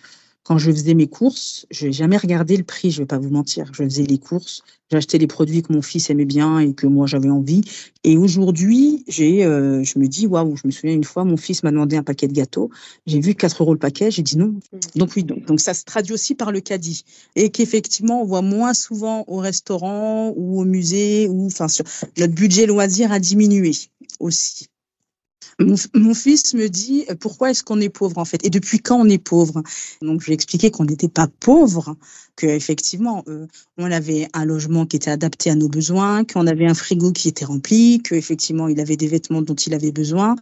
quand 0.44 0.60
je 0.60 0.72
faisais 0.72 0.94
mes 0.94 1.08
courses, 1.08 1.65
je 1.72 1.88
n'ai 1.88 1.92
jamais 1.92 2.18
regardé 2.18 2.56
le 2.56 2.63
prix, 2.63 2.92
je 2.92 2.98
ne 2.98 3.01
vais 3.01 3.08
pas 3.08 3.18
vous 3.18 3.32
mentir. 3.32 3.65
Je 3.74 3.84
faisais 3.84 4.04
les 4.04 4.20
courses, 4.20 4.62
j'achetais 4.92 5.18
les 5.18 5.25
produits 5.25 5.63
que 5.63 5.74
mon 5.74 5.82
fils 5.82 6.12
aimait 6.12 6.25
bien 6.25 6.60
et 6.60 6.74
que 6.75 6.86
moi 6.86 7.08
j'avais 7.08 7.32
envie. 7.32 7.62
Et 8.04 8.15
aujourd'hui, 8.15 9.04
j'ai, 9.08 9.44
euh, 9.44 9.84
je 9.84 9.98
me 9.98 10.08
dis, 10.08 10.27
waouh, 10.27 10.56
je 10.56 10.62
me 10.65 10.72
souviens 10.72 10.94
une 10.94 11.04
fois, 11.04 11.25
mon 11.25 11.36
fils 11.36 11.63
m'a 11.63 11.72
demandé 11.72 11.98
un 11.98 12.04
paquet 12.04 12.27
de 12.27 12.34
gâteaux. 12.34 12.70
J'ai 13.08 13.20
vu 13.20 13.34
4 13.34 13.63
euros 13.63 13.74
le 13.74 13.80
paquet, 13.80 14.12
j'ai 14.12 14.22
dit 14.22 14.38
non. 14.38 14.50
Mmh. 14.50 14.80
Donc 14.98 15.13
oui, 15.15 15.24
donc, 15.24 15.46
donc 15.46 15.60
ça 15.60 15.74
se 15.74 15.84
traduit 15.84 16.13
aussi 16.13 16.36
par 16.36 16.51
le 16.51 16.60
caddie. 16.60 17.06
Et 17.36 17.50
qu'effectivement, 17.50 18.22
on 18.22 18.25
voit 18.25 18.44
moins 18.44 18.75
souvent 18.75 19.24
au 19.25 19.38
restaurant 19.38 20.32
ou 20.36 20.62
au 20.62 20.65
musée, 20.65 21.27
ou 21.27 21.48
enfin, 21.48 21.65
notre 22.20 22.36
budget 22.36 22.68
loisir 22.68 23.12
a 23.12 23.20
diminué 23.20 23.72
aussi. 24.20 24.68
Mon, 25.59 26.13
fils 26.13 26.53
me 26.53 26.67
dit 26.67 27.05
pourquoi 27.19 27.51
est-ce 27.51 27.63
qu'on 27.63 27.79
est 27.79 27.89
pauvre 27.89 28.17
en 28.17 28.25
fait? 28.25 28.45
Et 28.45 28.50
depuis 28.50 28.79
quand 28.79 29.00
on 29.00 29.09
est 29.09 29.17
pauvre? 29.17 29.63
Donc 30.01 30.21
je 30.21 30.25
lui 30.25 30.33
ai 30.33 30.35
expliqué 30.35 30.71
qu'on 30.71 30.85
n'était 30.85 31.09
pas 31.09 31.27
pauvre, 31.27 31.95
que 32.35 32.45
effectivement 32.45 33.24
euh, 33.27 33.47
on 33.77 33.91
avait 33.91 34.27
un 34.33 34.45
logement 34.45 34.85
qui 34.85 34.97
était 34.97 35.12
adapté 35.12 35.50
à 35.50 35.55
nos 35.55 35.69
besoins, 35.69 36.25
qu'on 36.25 36.47
avait 36.47 36.67
un 36.67 36.74
frigo 36.74 37.12
qui 37.12 37.29
était 37.29 37.45
rempli, 37.45 38.01
que 38.01 38.15
effectivement 38.15 38.67
il 38.67 38.79
avait 38.79 38.97
des 38.97 39.07
vêtements 39.07 39.41
dont 39.41 39.55
il 39.55 39.74
avait 39.74 39.91
besoin 39.91 40.35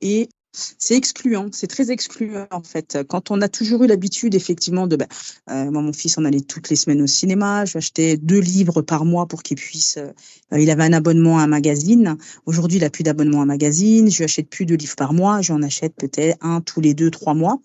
et 0.00 0.28
c'est 0.52 0.96
excluant, 0.96 1.48
c'est 1.52 1.66
très 1.66 1.90
excluant 1.90 2.46
en 2.50 2.62
fait. 2.62 2.98
Quand 3.08 3.30
on 3.30 3.40
a 3.42 3.48
toujours 3.48 3.84
eu 3.84 3.86
l'habitude 3.86 4.34
effectivement 4.34 4.86
de, 4.86 4.96
ben, 4.96 5.06
euh, 5.50 5.70
moi 5.70 5.82
mon 5.82 5.92
fils 5.92 6.16
on 6.16 6.24
allait 6.24 6.40
toutes 6.40 6.70
les 6.70 6.76
semaines 6.76 7.02
au 7.02 7.06
cinéma, 7.06 7.64
je 7.64 7.76
achetais 7.78 8.16
deux 8.16 8.40
livres 8.40 8.80
par 8.80 9.04
mois 9.04 9.26
pour 9.26 9.42
qu'il 9.42 9.56
puisse, 9.56 9.98
euh, 9.98 10.58
il 10.58 10.70
avait 10.70 10.84
un 10.84 10.94
abonnement 10.94 11.38
à 11.38 11.42
un 11.42 11.46
magazine. 11.46 12.16
Aujourd'hui 12.46 12.78
il 12.78 12.84
a 12.84 12.90
plus 12.90 13.02
d'abonnement 13.02 13.40
à 13.40 13.42
un 13.42 13.46
magazine, 13.46 14.10
je 14.10 14.18
lui 14.18 14.24
achète 14.24 14.48
plus 14.48 14.64
de 14.64 14.74
livres 14.74 14.96
par 14.96 15.12
mois, 15.12 15.42
j'en 15.42 15.62
achète 15.62 15.94
peut-être 15.94 16.38
un 16.40 16.60
tous 16.62 16.80
les 16.80 16.94
deux 16.94 17.10
trois 17.10 17.34
mois. 17.34 17.60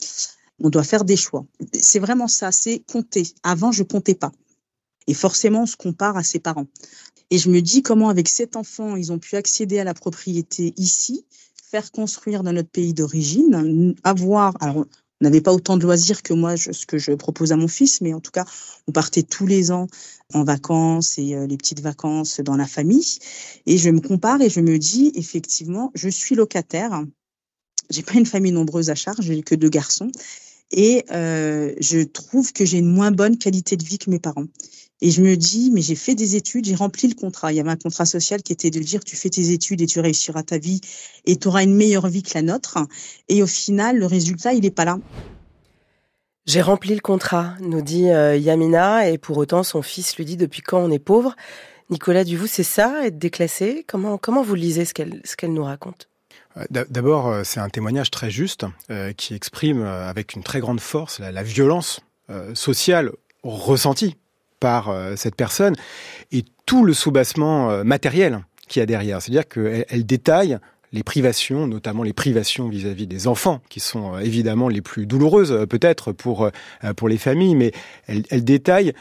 On 0.60 0.70
doit 0.70 0.84
faire 0.84 1.06
des 1.06 1.18
choix. 1.18 1.46
C'est 1.80 2.00
vraiment 2.00 2.28
ça, 2.28 2.52
c'est 2.52 2.80
compter. 2.80 3.24
Avant 3.44 3.72
je 3.72 3.84
comptais 3.84 4.16
pas. 4.16 4.32
Et 5.08 5.13
forcément 5.13 5.63
on 5.63 5.68
se 5.68 5.78
compare 5.78 6.18
à 6.18 6.24
ses 6.24 6.40
parents. 6.40 6.68
Et 7.30 7.38
je 7.38 7.50
me 7.50 7.62
dis 7.62 7.82
comment 7.82 8.10
avec 8.10 8.28
cet 8.28 8.58
enfant 8.58 8.98
ils 8.98 9.12
ont 9.13 9.20
pu 9.20 9.38
accéder 9.38 9.80
à 9.80 9.86
la 9.86 9.94
propriété 9.94 10.74
ici 10.78 11.25
faire 11.74 11.92
construire 11.92 12.44
dans 12.44 12.53
notre 12.53 12.70
pays 12.70 12.94
d'origine, 12.94 13.96
avoir, 14.03 14.53
alors 14.62 14.77
on 14.77 14.86
n'avait 15.22 15.42
pas 15.42 15.51
autant 15.51 15.75
de 15.75 15.82
loisirs 15.82 16.22
que 16.22 16.32
moi, 16.32 16.56
ce 16.56 16.86
que 16.86 17.00
je 17.00 17.13
propose 17.13 17.51
à 17.51 17.56
mon 17.56 17.68
fils, 17.68 18.00
mais 18.00 18.13
en 18.13 18.20
tout 18.20 18.30
cas, 18.30 18.46
on 18.88 18.92
partait 18.92 19.24
tous 19.24 19.48
les 19.48 19.72
ans 19.72 19.88
en 20.36 20.44
vacances 20.44 21.18
et 21.18 21.34
euh, 21.34 21.48
les 21.48 21.58
petites 21.58 21.80
vacances 21.80 22.42
dans 22.42 22.58
la 22.58 22.68
famille. 22.68 23.18
Et 23.65 23.80
je 23.80 23.89
me 23.89 24.01
compare 24.01 24.39
et 24.42 24.51
je 24.51 24.60
me 24.60 24.77
dis, 24.77 25.13
effectivement, 25.15 25.92
je 25.96 26.10
suis 26.10 26.36
locataire. 26.36 27.03
J'ai 27.89 28.03
pas 28.03 28.20
une 28.20 28.27
famille 28.27 28.51
nombreuse 28.51 28.92
à 28.92 28.96
charge, 28.96 29.22
j'ai 29.22 29.42
que 29.42 29.56
deux 29.56 29.70
garçons. 29.70 30.12
Et 30.70 31.06
euh, 31.10 31.74
je 31.80 32.03
trouve 32.03 32.53
que 32.53 32.65
j'ai 32.65 32.77
une 32.77 32.94
moins 32.94 33.10
bonne 33.10 33.39
qualité 33.39 33.77
de 33.77 33.84
vie 33.84 33.98
que 33.98 34.12
mes 34.12 34.20
parents. 34.20 34.46
Et 35.05 35.12
je 35.12 35.22
me 35.22 35.36
dis, 35.36 35.69
mais 35.74 35.81
j'ai 35.81 35.95
fait 35.95 36.15
des 36.15 36.38
études, 36.38 36.63
j'ai 36.63 36.75
rempli 36.75 37.10
le 37.10 37.13
contrat. 37.13 37.51
Il 37.51 37.57
y 37.57 37.60
avait 37.60 37.69
un 37.69 37.75
contrat 37.75 38.05
social 38.05 38.41
qui 38.41 38.53
était 38.53 38.69
de 38.69 38.79
dire, 38.79 39.03
tu 39.03 39.17
fais 39.17 39.29
tes 39.29 39.51
études 39.51 39.81
et 39.81 39.86
tu 39.86 40.00
réussiras 40.00 40.43
ta 40.43 40.57
vie 40.57 40.79
et 41.25 41.36
tu 41.36 41.50
auras 41.50 41.62
une 41.63 41.75
meilleure 41.75 42.07
vie 42.07 42.24
que 42.24 42.31
la 42.36 42.41
nôtre. 42.41 42.77
Et 43.27 43.43
au 43.43 43.45
final, 43.45 43.98
le 43.98 44.05
résultat, 44.05 44.53
il 44.53 44.62
n'est 44.62 44.72
pas 44.72 44.86
là. 44.86 44.98
J'ai 46.45 46.62
rempli 46.62 46.95
le 46.95 47.01
contrat, 47.01 47.55
nous 47.60 47.81
dit 47.81 48.12
euh, 48.12 48.38
Yamina, 48.38 49.10
et 49.10 49.17
pour 49.17 49.38
autant, 49.38 49.63
son 49.63 49.81
fils 49.81 50.15
lui 50.15 50.24
dit 50.24 50.38
depuis 50.38 50.62
quand 50.62 50.79
on 50.79 50.89
est 50.89 51.00
pauvre? 51.00 51.36
Nicolas 51.89 52.24
Duvou, 52.24 52.48
c'est 52.48 52.63
ça, 52.63 53.05
être 53.05 53.17
déclassé? 53.17 53.83
Comment, 53.86 54.17
comment 54.17 54.41
vous 54.41 54.55
lisez 54.55 54.86
ce 54.86 54.93
qu'elle 54.93 55.19
ce 55.25 55.36
qu'elle 55.36 55.51
nous 55.51 55.65
raconte? 55.65 56.07
Euh, 56.55 56.63
D'abord, 56.69 57.27
euh, 57.27 57.43
c'est 57.43 57.60
un 57.60 57.67
témoignage 57.67 58.10
très 58.10 58.31
juste 58.31 58.63
qui 59.17 59.33
exprime 59.33 59.83
avec 59.83 60.33
une 60.33 60.43
très 60.43 60.62
grande 60.62 60.79
force 60.79 61.19
la, 61.19 61.33
la 61.33 61.43
violence 61.43 62.00
sociale 62.53 63.12
ressentie 63.43 64.15
par 64.63 64.88
euh, 64.88 65.15
cette 65.17 65.36
personne 65.36 65.75
et 66.32 66.46
tout 66.65 66.86
le 66.86 66.93
soubassement 66.93 67.70
euh, 67.70 67.84
matériel 67.84 68.46
qu'il 68.70 68.79
y 68.79 68.84
a 68.84 68.86
derrière. 68.86 69.22
C'est-à-dire 69.22 69.46
qu'elle 69.46 69.86
elle 69.89 70.05
détaille 70.05 70.58
les 70.93 71.03
privations, 71.03 71.67
notamment 71.67 72.03
les 72.03 72.13
privations 72.13 72.70
vis-à-vis 72.70 73.05
des 73.05 73.27
enfants, 73.27 73.60
qui 73.67 73.82
sont 73.82 74.15
euh, 74.15 74.20
évidemment 74.20 74.70
les 74.70 74.79
plus 74.79 75.05
douloureuses 75.05 75.65
peut-être 75.70 76.13
pour 76.13 76.50
pour 76.96 77.10
les 77.10 77.17
familles, 77.17 77.55
mais 77.55 77.74
elle, 78.08 78.24
elle 78.29 78.46
détaille 78.46 78.93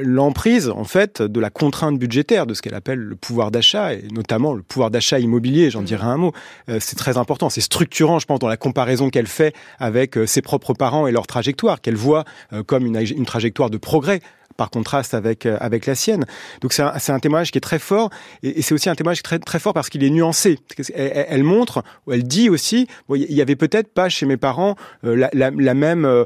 l'emprise 0.00 0.68
en 0.68 0.84
fait 0.84 1.22
de 1.22 1.40
la 1.40 1.50
contrainte 1.50 1.98
budgétaire, 1.98 2.46
de 2.46 2.54
ce 2.54 2.62
qu'elle 2.62 2.74
appelle 2.74 3.00
le 3.00 3.16
pouvoir 3.16 3.50
d'achat 3.50 3.94
et 3.94 4.04
notamment 4.12 4.54
le 4.54 4.62
pouvoir 4.62 4.90
d'achat 4.90 5.18
immobilier. 5.18 5.70
J'en 5.70 5.82
dirai 5.82 6.04
un 6.04 6.16
mot. 6.16 6.32
c'est 6.78 6.96
très 6.96 7.16
important, 7.16 7.50
c'est 7.50 7.60
structurant, 7.60 8.20
je 8.20 8.26
pense, 8.26 8.38
dans 8.38 8.46
la 8.46 8.56
comparaison 8.56 9.10
qu'elle 9.10 9.26
fait 9.26 9.54
avec 9.80 10.16
ses 10.26 10.40
propres 10.40 10.72
parents 10.72 11.08
et 11.08 11.12
leur 11.12 11.26
trajectoire, 11.26 11.80
qu'elle 11.80 11.96
voit 11.96 12.24
comme 12.66 12.86
une, 12.86 12.96
une 12.96 13.26
trajectoire 13.26 13.70
de 13.70 13.76
progrès 13.76 14.20
par 14.56 14.70
contraste 14.70 15.14
avec 15.14 15.46
euh, 15.46 15.56
avec 15.60 15.86
la 15.86 15.94
sienne. 15.94 16.24
Donc 16.60 16.72
c'est 16.72 16.82
un, 16.82 16.92
un, 16.94 17.18
témoignage 17.18 17.50
qui 17.50 17.58
est 17.58 17.60
très 17.60 17.78
fort 17.78 18.10
et, 18.42 18.62
c'est 18.62 18.74
aussi 18.74 18.88
un 18.88 18.94
témoignage 18.94 19.22
très 19.22 19.38
très 19.38 19.58
fort 19.58 19.74
parce 19.74 19.88
qu'il 19.88 20.02
est 20.04 20.10
nuancé. 20.10 20.58
Elle, 20.94 21.26
elle, 21.28 21.42
montre, 21.44 21.82
elle 22.10 22.24
dit 22.24 22.48
aussi, 22.50 22.86
il 23.14 23.32
y 23.32 23.42
avait 23.42 23.56
peut-être 23.56 23.88
pas 23.88 24.08
chez 24.08 24.26
mes 24.26 24.36
parents 24.36 24.76
euh, 25.04 25.16
la, 25.16 25.30
la, 25.32 25.50
la, 25.50 25.74
même 25.74 26.04
euh, 26.04 26.24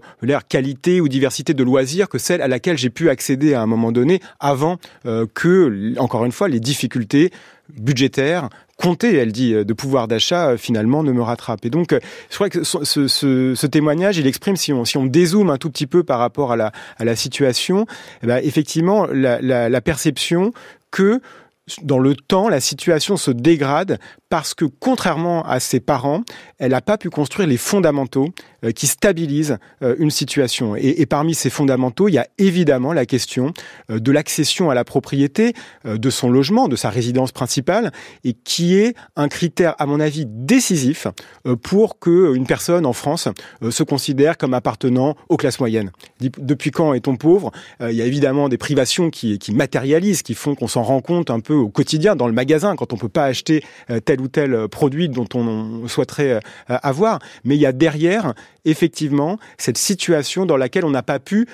qualité 0.49 1.01
ou 1.01 1.09
diversité 1.09 1.55
de 1.55 1.63
loisirs 1.63 2.09
que 2.09 2.19
celle 2.19 2.43
à 2.43 2.49
laquelle 2.49 2.79
j'ai 2.79 2.91
pu 2.91 3.11
accéder 3.11 3.55
à 3.55 3.63
un 3.63 3.67
moment 3.67 3.93
donné 3.93 4.21
avant 4.39 4.79
que, 5.35 5.99
encore 5.99 6.25
une 6.25 6.33
fois, 6.33 6.49
les 6.49 6.61
difficultés 6.61 7.31
budgétaires 7.77 8.49
compter, 8.77 9.15
elle 9.15 9.31
dit, 9.31 9.53
de 9.53 9.73
pouvoir 9.75 10.09
d'achat, 10.09 10.57
finalement, 10.57 11.03
ne 11.03 11.13
me 11.13 11.21
rattrape. 11.21 11.67
Et 11.67 11.71
donc, 11.71 11.95
je 12.31 12.35
crois 12.35 12.49
que 12.49 12.65
ce, 12.65 13.67
témoignage, 13.67 14.17
il 14.17 14.27
exprime, 14.27 14.57
si 14.57 14.73
on, 14.73 14.87
si 14.87 14.97
on 14.97 15.05
dézoome 15.05 15.51
un 15.51 15.59
tout 15.59 15.69
petit 15.69 15.87
peu 15.87 16.03
par 16.03 16.19
rapport 16.19 16.53
à 16.53 16.57
la, 16.57 17.17
situation, 17.17 17.87
eh 18.23 18.27
ben, 18.27 18.41
effectivement, 18.43 19.07
la 19.13 19.81
perception 19.83 20.55
que 20.91 21.21
dans 21.83 21.99
le 21.99 22.15
temps, 22.15 22.49
la 22.49 22.61
situation 22.61 23.17
se 23.17 23.31
dégrade 23.31 23.99
parce 24.29 24.55
que, 24.55 24.65
contrairement 24.65 25.43
à 25.43 25.61
ses 25.61 25.81
parents, 25.81 26.23
elle 26.59 26.71
n'a 26.71 26.81
pas 26.81 26.97
pu 26.97 27.11
construire 27.11 27.49
les 27.49 27.57
fondamentaux 27.57 28.29
euh, 28.65 28.71
qui 28.71 28.87
stabilisent 28.87 29.59
euh, 29.83 29.97
une 29.99 30.11
situation. 30.11 30.77
Et, 30.77 31.05
parmi 31.07 31.35
ces 31.35 31.51
fondamentaux, 31.51 32.09
il 32.09 32.15
y 32.15 32.19
a 32.19 32.27
évidemment 32.39 32.93
la 32.93 33.07
question 33.07 33.53
euh, 33.91 33.99
de 33.99 34.13
l'accession 34.13 34.71
à 34.71 34.75
la 34.75 34.85
propriété 34.85 35.53
de 35.85 36.11
son 36.11 36.31
logement, 36.31 36.69
de 36.69 36.77
sa 36.77 36.91
résidence 36.91 37.33
principale, 37.33 37.93
et 38.23 38.33
qui 38.33 38.77
est 38.77 38.95
un 39.17 39.29
critère, 39.29 39.75
à 39.79 39.87
mon 39.87 39.99
avis, 39.99 40.25
décisif 40.27 41.07
pour 41.63 41.99
que 41.99 42.35
une 42.35 42.47
personne 42.47 42.87
en 42.87 42.93
France 42.93 43.29
se 43.71 43.83
considère 43.83 44.37
comme 44.39 44.55
appartenant 44.55 45.17
aux 45.29 45.37
classes 45.37 45.59
moyennes. 45.59 45.91
Depuis 46.21 46.71
quand 46.71 46.95
est-on 46.95 47.17
pauvre? 47.17 47.51
Il 47.81 47.93
y 47.93 48.03
a 48.03 48.07
évidemment 48.07 48.49
des 48.49 48.59
privations 48.59 49.11
qui, 49.11 49.39
qui 49.39 49.53
matérialisent, 49.53 50.23
qui 50.23 50.35
font 50.35 50.55
qu'on 50.55 50.69
s'en 50.69 50.83
rend 50.83 51.01
compte 51.01 51.31
un 51.31 51.41
peu 51.41 51.55
au 51.61 51.69
quotidien 51.69 52.17
dans 52.17 52.27
le 52.27 52.33
magasin 52.33 52.77
quand 52.77 52.93
on 52.93 52.97
peut 52.97 53.09
pas 53.09 53.25
acheter 53.25 53.63
tel 54.05 54.21
ou 54.21 54.29
tel 54.29 54.69
produit 54.69 55.09
dont 55.09 55.29
on 55.35 55.87
souhaiterait 55.89 56.41
avoir. 56.69 57.19
Mais 57.45 57.57
il 57.57 57.61
y 57.61 57.67
a 57.67 57.73
derrière 57.73 58.35
effectivement 58.65 59.39
cette 59.59 59.79
situation 59.79 60.47
dans 60.47 60.57
laquelle 60.57 60.85
on 60.85 60.91
n'a 60.91 61.03
pas 61.03 61.19
pu 61.19 61.47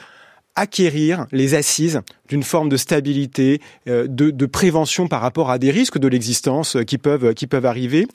acquérir 0.56 1.26
les 1.30 1.54
assises 1.54 2.00
d'une 2.28 2.42
forme 2.42 2.68
de 2.68 2.76
stabilité, 2.76 3.60
euh, 3.88 4.06
de, 4.08 4.46
prévention 4.46 5.06
par 5.06 5.20
rapport 5.20 5.50
à 5.50 5.58
des 5.58 5.70
risques 5.70 5.98
de 5.98 6.08
l'existence 6.08 6.78
qui 6.86 6.98
peuvent, 6.98 7.34
qui 7.34 7.46
peuvent 7.46 7.66
arriver. 7.66 8.08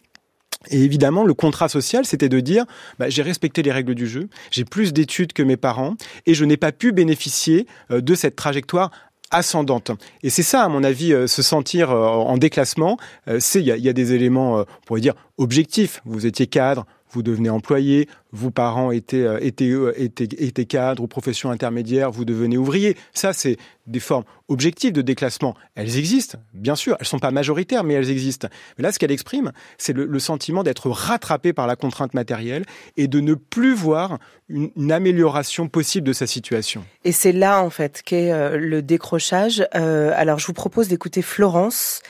Et 0.69 0.81
évidemment, 0.83 1.24
le 1.24 1.33
contrat 1.33 1.69
social, 1.69 2.05
c'était 2.05 2.29
de 2.29 2.39
dire, 2.39 2.65
bah, 3.00 3.10
j'ai 3.10 3.21
respecté 3.21 3.63
les 3.63 3.71
règles 3.71 3.95
du 3.95 4.07
jeu, 4.07 4.27
j'ai 4.51 4.65
plus 4.65 4.93
d'études 4.93 5.33
que 5.33 5.43
mes 5.43 5.57
parents, 5.57 5.95
et 6.25 6.33
je 6.33 6.45
n'ai 6.45 6.57
pas 6.57 6.71
pu 6.71 6.91
bénéficier 6.91 7.67
euh, 7.91 8.01
de 8.01 8.15
cette 8.15 8.36
trajectoire 8.36 8.91
ascendante. 9.32 9.92
Et 10.24 10.30
c'est 10.30 10.44
ça, 10.44 10.64
à 10.64 10.70
mon 10.70 10.84
avis, 10.84 11.14
euh, 11.14 11.28
se 11.28 11.42
sentir 11.42 11.92
en 11.92 12.38
déclassement. 12.38 12.98
C'est 13.40 13.62
il 13.62 13.68
y, 13.68 13.82
y, 13.82 13.90
a 13.90 13.94
des 13.94 14.14
éléments, 14.14 14.60
on 14.60 14.66
pourrait 14.86 15.02
dire, 15.02 15.16
objectifs. 15.38 16.02
Vous 16.06 16.26
étiez 16.26 16.48
cadre, 16.48 16.86
vous 17.12 17.24
devenez 17.24 17.50
employé, 17.50 18.08
vos 18.32 18.51
parents 18.51 18.91
étaient, 18.91 19.24
euh, 19.24 19.39
euh, 19.62 19.94
étaient, 19.98 20.27
étaient 20.38 20.65
cadres 20.65 21.03
ou 21.03 21.08
professions 21.08 21.51
intermédiaires, 21.51 22.12
vous 22.12 22.25
devenez 22.25 22.58
ouvrier. 22.58 22.96
Ça, 23.13 23.34
c'est 23.34 23.58
des 23.88 24.00
formes 24.00 24.24
objectives 24.48 24.94
de 24.94 25.01
déclassement. 25.01 25.56
Elles 25.75 25.98
existent, 25.98 26.38
bien 26.53 26.75
sûr, 26.75 26.96
elles 27.00 27.06
ne 27.06 27.08
sont 27.08 27.20
pas 27.20 27.32
majoritaires, 27.32 27.84
mais 27.84 27.96
elles 27.96 28.10
existent. 28.10 28.48
Mais 28.77 28.84
là, 28.84 28.91
ce 28.91 29.00
qu'elle 29.00 29.12
exprime, 29.12 29.51
c'est 29.77 29.94
le, 29.94 30.20
sentiment 30.20 30.63
d'être 30.63 30.89
rattrapé 30.89 31.51
par 31.51 31.68
la 31.68 31.75
contrainte 31.75 32.13
matérielle 32.13 32.63
et 32.96 33.08
de 33.08 33.20
ne 33.20 33.34
plus 33.34 33.74
voir 33.74 34.20
une, 34.50 34.91
amélioration 34.91 35.68
possible 35.68 36.06
de 36.08 36.13
sa 36.13 36.27
situation. 36.27 36.86
Et 37.03 37.12
c'est 37.12 37.32
là, 37.32 37.63
en 37.63 37.70
fait, 37.70 38.01
qu'est 38.03 38.32
euh, 38.32 38.58
le 38.58 38.82
décrochage. 38.82 39.65
alors, 39.72 40.39
je 40.39 40.48
vous 40.48 40.53
propose 40.53 40.88
d'écouter 40.88 41.22
Florence. 41.22 42.01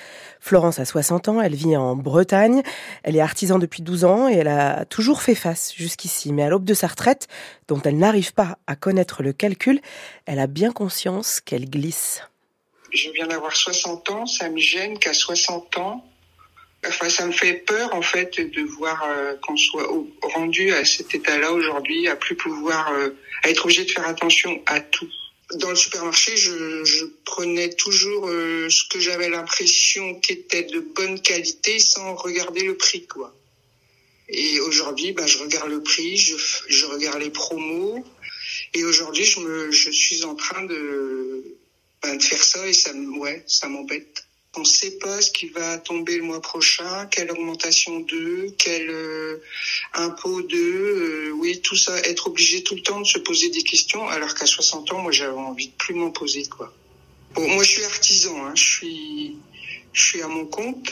Florence 0.44 0.80
a 0.80 0.86
60 0.86 1.30
ans, 1.30 1.40
elle 1.40 1.54
vit 1.54 1.78
en 1.78 1.96
Bretagne, 1.96 2.64
elle 3.04 3.16
est 3.16 3.22
artisan 3.22 3.60
depuis 3.60 3.84
12 3.84 4.06
ans 4.06 4.28
et 4.28 4.34
elle 4.34 4.48
a 4.48 4.86
toujours 4.86 5.22
fait 5.22 5.36
face 5.36 5.72
jusqu'ici. 5.74 6.34
Mais 6.34 6.42
à 6.42 6.50
l'aube 6.50 6.66
de 6.66 6.74
sa 6.74 6.88
retraite, 6.88 7.28
dont 7.68 7.80
elle 7.84 7.98
n'arrive 7.98 8.34
pas 8.34 8.58
à 8.66 8.76
connaître 8.76 9.22
le 9.22 9.34
calcul, 9.34 9.80
elle 10.26 10.40
a 10.40 10.48
bien 10.48 10.72
conscience 10.72 11.42
qu'elle 11.42 11.70
glisse. 11.70 12.24
Je 12.92 13.10
viens 13.12 13.28
d'avoir 13.28 13.56
60 13.56 14.10
ans, 14.10 14.26
ça 14.26 14.50
me 14.50 14.58
gêne 14.58 14.98
qu'à 14.98 15.14
60 15.14 15.78
ans, 15.78 16.04
enfin 16.88 17.08
ça 17.08 17.26
me 17.28 17.32
fait 17.32 17.54
peur 17.54 17.94
en 17.94 18.02
fait 18.02 18.42
de 18.42 18.62
voir 18.64 19.04
euh, 19.06 19.36
qu'on 19.44 19.56
soit 19.56 19.88
rendu 20.24 20.74
à 20.74 20.84
cet 20.84 21.14
état-là 21.14 21.52
aujourd'hui, 21.52 22.08
à 22.08 22.16
plus 22.16 22.36
pouvoir, 22.36 22.92
euh, 22.94 23.16
à 23.44 23.50
être 23.50 23.66
obligé 23.66 23.86
de 23.86 23.92
faire 23.92 24.08
attention 24.08 24.60
à 24.66 24.80
tout 24.80 25.08
dans 25.56 25.70
le 25.70 25.76
supermarché, 25.76 26.38
je, 26.38 26.84
je 26.84 27.06
prenais 27.26 27.70
toujours 27.70 28.28
euh, 28.28 28.70
ce 28.70 28.84
que 28.90 29.00
j'avais 29.00 29.30
l'impression 29.30 30.20
qu'était 30.20 30.64
de 30.64 30.80
bonne 30.80 31.22
qualité 31.22 31.80
sans 31.80 32.16
regarder 32.16 32.64
le 32.64 32.78
prix, 32.78 33.06
quoi. 33.08 33.36
Et 34.30 34.60
aujourd'hui, 34.62 35.12
bah, 35.12 35.28
je 35.28 35.40
regarde 35.40 35.70
le 35.70 35.84
prix, 35.84 36.18
je, 36.18 36.36
je 36.70 36.86
regarde 36.86 37.20
les 37.20 37.30
promos. 37.30 38.06
Et 38.74 38.86
aujourd'hui, 38.86 39.26
je 39.26 39.40
me, 39.42 39.72
je 39.72 39.90
suis 39.92 40.24
en 40.24 40.36
train 40.36 40.64
de, 40.64 41.58
bah, 42.02 42.16
de 42.16 42.24
faire 42.24 42.44
ça 42.44 42.66
et 42.68 42.74
ça, 42.74 42.94
ouais, 42.94 43.44
ça 43.48 43.68
m'embête. 43.68 44.26
On 44.58 44.62
ne 44.62 44.66
sait 44.66 44.98
pas 44.98 45.22
ce 45.22 45.32
qui 45.32 45.48
va 45.48 45.78
tomber 45.78 46.18
le 46.18 46.24
mois 46.24 46.42
prochain, 46.42 47.06
quelle 47.06 47.32
augmentation 47.32 48.02
de, 48.02 48.54
quel 48.58 48.90
euh, 48.90 49.42
impôt 49.94 50.42
de, 50.42 50.58
euh, 50.58 51.32
oui, 51.32 51.62
tout 51.62 51.78
ça, 51.78 51.98
être 52.00 52.28
obligé 52.28 52.62
tout 52.62 52.76
le 52.76 52.82
temps 52.82 53.00
de 53.00 53.08
se 53.08 53.20
poser 53.20 53.50
des 53.50 53.64
questions, 53.64 54.10
alors 54.10 54.36
qu'à 54.36 54.46
60 54.46 54.92
ans, 54.92 55.00
moi, 55.00 55.14
j'avais 55.14 55.38
envie 55.38 55.68
de 55.68 55.74
plus 55.74 55.94
m'en 55.94 56.12
poser, 56.12 56.46
quoi. 56.48 56.74
Bon, 57.34 57.48
moi, 57.48 57.64
je 57.64 57.70
suis 57.70 57.84
artisan, 57.86 58.46
hein, 58.46 58.52
je 58.54 58.64
suis, 58.64 59.38
je 59.94 60.02
suis 60.04 60.22
à 60.22 60.28
mon 60.28 60.46
compte 60.46 60.92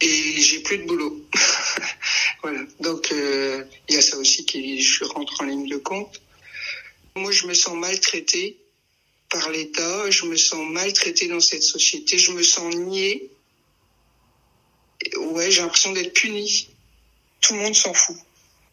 et 0.00 0.40
j'ai 0.40 0.60
plus 0.60 0.78
de 0.78 0.84
boulot. 0.84 1.20
voilà. 2.42 2.60
Donc, 2.78 3.10
euh, 3.10 3.64
il 3.88 3.96
y 3.96 3.98
a 3.98 4.00
ça 4.00 4.16
aussi 4.16 4.46
qui, 4.46 4.80
je 4.80 5.02
rentre 5.02 5.40
en 5.40 5.44
ligne 5.44 5.68
de 5.68 5.78
compte. 5.78 6.22
Moi, 7.16 7.32
je 7.32 7.48
me 7.48 7.54
sens 7.54 7.74
maltraitée 7.74 8.58
par 9.30 9.50
l'État, 9.50 10.10
je 10.10 10.24
me 10.24 10.36
sens 10.36 10.60
maltraitée 10.70 11.28
dans 11.28 11.40
cette 11.40 11.62
société, 11.62 12.18
je 12.18 12.32
me 12.32 12.42
sens 12.42 12.74
niée. 12.74 13.30
Ouais, 15.16 15.50
j'ai 15.50 15.62
l'impression 15.62 15.92
d'être 15.92 16.12
punie. 16.12 16.68
Tout 17.40 17.54
le 17.54 17.60
monde 17.60 17.74
s'en 17.74 17.94
fout. 17.94 18.16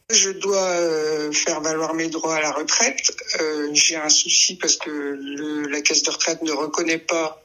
Je 0.10 0.30
dois 0.30 0.70
euh, 0.70 1.32
faire 1.32 1.62
valoir 1.62 1.94
mes 1.94 2.10
droits 2.10 2.36
à 2.36 2.42
la 2.42 2.52
retraite. 2.52 3.12
Euh, 3.40 3.70
j'ai 3.74 3.96
un 3.96 4.10
souci 4.10 4.56
parce 4.56 4.76
que 4.76 4.90
le, 4.90 5.68
la 5.68 5.82
caisse 5.82 6.04
de 6.04 6.12
retraite 6.12 6.42
ne 6.44 6.52
reconnaît 6.52 7.00
pas 7.00 7.42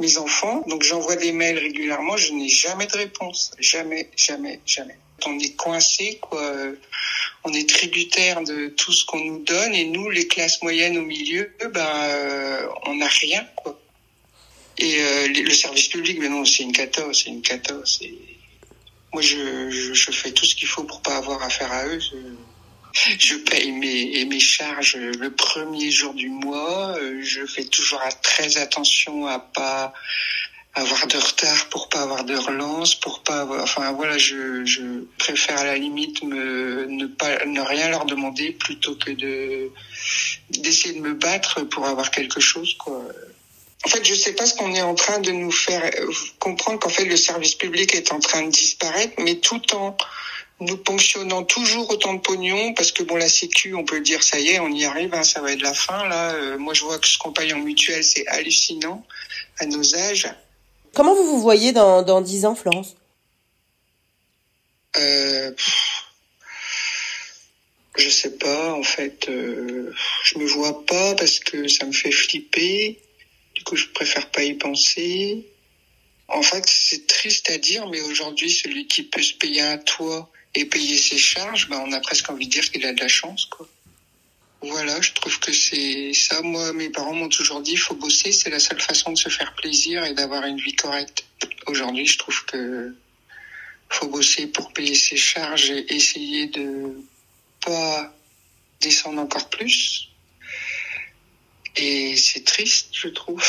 mes 0.00 0.16
enfants. 0.16 0.64
Donc 0.66 0.82
j'envoie 0.82 1.16
des 1.16 1.32
mails 1.32 1.58
régulièrement. 1.58 2.16
Je 2.16 2.32
n'ai 2.32 2.48
jamais 2.48 2.86
de 2.86 2.96
réponse. 2.96 3.52
Jamais, 3.58 4.10
jamais, 4.16 4.60
jamais. 4.66 4.98
On 5.26 5.38
est 5.38 5.56
coincé, 5.56 6.18
quoi 6.20 6.52
on 7.44 7.52
est 7.52 7.68
tributaire 7.68 8.42
de 8.42 8.68
tout 8.68 8.92
ce 8.92 9.04
qu'on 9.06 9.24
nous 9.24 9.42
donne 9.44 9.74
et 9.74 9.84
nous, 9.84 10.10
les 10.10 10.26
classes 10.26 10.62
moyennes 10.62 10.98
au 10.98 11.02
milieu, 11.02 11.50
ben, 11.72 11.86
euh, 11.86 12.66
on 12.86 12.96
n'a 12.96 13.08
rien, 13.08 13.46
quoi. 13.56 13.80
Et 14.78 15.00
euh, 15.00 15.28
le 15.28 15.50
service 15.50 15.88
public, 15.88 16.18
mais 16.20 16.28
non, 16.28 16.44
c'est 16.44 16.62
une 16.62 16.72
cata, 16.72 17.02
c'est 17.12 17.28
une 17.28 17.42
cata. 17.42 17.74
C'est... 17.84 18.12
Moi, 19.12 19.22
je, 19.22 20.10
fais 20.12 20.32
tout 20.32 20.44
ce 20.44 20.54
qu'il 20.54 20.68
faut 20.68 20.84
pour 20.84 21.02
pas 21.02 21.16
avoir 21.16 21.42
affaire 21.42 21.72
à 21.72 21.86
eux. 21.86 21.98
Je, 22.92 23.36
paye 23.36 23.72
mes, 23.72 24.24
mes 24.24 24.40
charges 24.40 24.96
le 24.96 25.30
premier 25.34 25.90
jour 25.90 26.14
du 26.14 26.28
mois. 26.28 26.96
Euh, 26.98 27.20
je 27.22 27.44
fais 27.46 27.64
toujours 27.64 28.00
très 28.22 28.56
attention 28.58 29.26
à 29.26 29.38
pas 29.38 29.92
avoir 30.74 31.06
de 31.08 31.16
retard 31.16 31.68
pour 31.68 31.88
pas 31.88 32.02
avoir 32.02 32.24
de 32.24 32.36
relance, 32.36 32.94
pour 32.94 33.20
pas 33.20 33.40
avoir, 33.40 33.62
enfin 33.62 33.92
voilà, 33.92 34.18
je, 34.18 34.64
je 34.64 34.82
préfère 35.18 35.58
à 35.58 35.64
la 35.64 35.76
limite 35.76 36.22
me, 36.22 36.86
ne 36.86 37.06
pas, 37.06 37.44
ne 37.44 37.60
rien 37.60 37.90
leur 37.90 38.04
demander 38.04 38.52
plutôt 38.52 38.94
que 38.94 39.10
de, 39.10 39.70
d'essayer 40.50 40.94
de 40.94 41.00
me 41.00 41.14
battre 41.14 41.62
pour 41.62 41.86
avoir 41.86 42.10
quelque 42.10 42.40
chose, 42.40 42.74
quoi. 42.78 43.02
En 43.84 43.88
fait, 43.88 44.04
je 44.04 44.14
sais 44.14 44.34
pas 44.34 44.44
ce 44.44 44.54
qu'on 44.54 44.74
est 44.74 44.82
en 44.82 44.94
train 44.94 45.20
de 45.20 45.30
nous 45.30 45.50
faire 45.50 45.90
comprendre 46.38 46.78
qu'en 46.78 46.90
fait 46.90 47.06
le 47.06 47.16
service 47.16 47.54
public 47.54 47.94
est 47.94 48.12
en 48.12 48.20
train 48.20 48.42
de 48.42 48.50
disparaître, 48.50 49.14
mais 49.18 49.36
tout 49.36 49.74
en 49.74 49.96
nous 50.60 50.76
ponctionnant 50.76 51.42
toujours 51.42 51.88
autant 51.90 52.12
de 52.12 52.20
pognon 52.20 52.74
parce 52.74 52.92
que 52.92 53.02
bon 53.02 53.16
la 53.16 53.28
sécu 53.30 53.74
on 53.74 53.84
peut 53.84 54.00
dire 54.00 54.22
ça 54.22 54.38
y 54.38 54.50
est 54.50 54.60
on 54.60 54.68
y 54.68 54.84
arrive 54.84 55.14
hein, 55.14 55.22
ça 55.22 55.40
va 55.40 55.52
être 55.52 55.62
la 55.62 55.72
fin 55.72 56.06
là 56.06 56.34
euh, 56.34 56.58
moi 56.58 56.74
je 56.74 56.84
vois 56.84 56.98
que 56.98 57.08
ce 57.08 57.16
en 57.24 57.58
mutuelle 57.60 58.04
c'est 58.04 58.26
hallucinant 58.26 59.02
à 59.58 59.64
nos 59.64 59.96
âges 59.96 60.28
Comment 60.94 61.14
vous 61.14 61.24
vous 61.24 61.40
voyez 61.40 61.72
dans, 61.72 62.02
dans 62.02 62.20
10 62.20 62.46
ans, 62.46 62.54
Florence? 62.54 62.96
Euh, 64.96 65.52
Je 67.96 68.08
sais 68.08 68.38
pas, 68.38 68.72
en 68.72 68.82
fait. 68.82 69.28
Euh, 69.28 69.92
je 70.24 70.38
me 70.38 70.46
vois 70.46 70.86
pas 70.86 71.14
parce 71.16 71.38
que 71.38 71.68
ça 71.68 71.84
me 71.84 71.92
fait 71.92 72.12
flipper. 72.12 72.98
Du 73.54 73.62
coup, 73.64 73.76
je 73.76 73.86
préfère 73.88 74.30
pas 74.30 74.42
y 74.42 74.54
penser. 74.54 75.46
En 76.28 76.42
fait, 76.42 76.64
c'est 76.66 77.06
triste 77.06 77.50
à 77.50 77.58
dire, 77.58 77.86
mais 77.88 78.00
aujourd'hui, 78.00 78.50
celui 78.50 78.86
qui 78.86 79.02
peut 79.02 79.22
se 79.22 79.34
payer 79.34 79.60
un 79.60 79.78
toit 79.78 80.30
et 80.54 80.64
payer 80.64 80.96
ses 80.96 81.18
charges, 81.18 81.68
bah, 81.68 81.82
on 81.84 81.92
a 81.92 82.00
presque 82.00 82.30
envie 82.30 82.46
de 82.46 82.52
dire 82.52 82.70
qu'il 82.70 82.86
a 82.86 82.92
de 82.92 83.00
la 83.00 83.08
chance, 83.08 83.44
quoi. 83.46 83.68
Voilà, 84.62 85.00
je 85.00 85.12
trouve 85.12 85.38
que 85.40 85.52
c'est 85.52 86.12
ça. 86.12 86.42
Moi, 86.42 86.72
mes 86.74 86.90
parents 86.90 87.14
m'ont 87.14 87.30
toujours 87.30 87.62
dit, 87.62 87.76
faut 87.76 87.94
bosser, 87.94 88.30
c'est 88.30 88.50
la 88.50 88.58
seule 88.58 88.80
façon 88.80 89.12
de 89.12 89.18
se 89.18 89.30
faire 89.30 89.54
plaisir 89.54 90.04
et 90.04 90.12
d'avoir 90.12 90.44
une 90.44 90.58
vie 90.58 90.76
correcte. 90.76 91.24
Aujourd'hui, 91.66 92.06
je 92.06 92.18
trouve 92.18 92.44
que 92.44 92.94
faut 93.88 94.08
bosser 94.08 94.46
pour 94.46 94.72
payer 94.72 94.94
ses 94.94 95.16
charges 95.16 95.70
et 95.70 95.94
essayer 95.94 96.46
de 96.46 96.94
pas 97.64 98.14
descendre 98.80 99.20
encore 99.20 99.48
plus. 99.48 100.08
Et 101.76 102.16
c'est 102.16 102.44
triste, 102.44 102.88
je 102.92 103.08
trouve. 103.08 103.44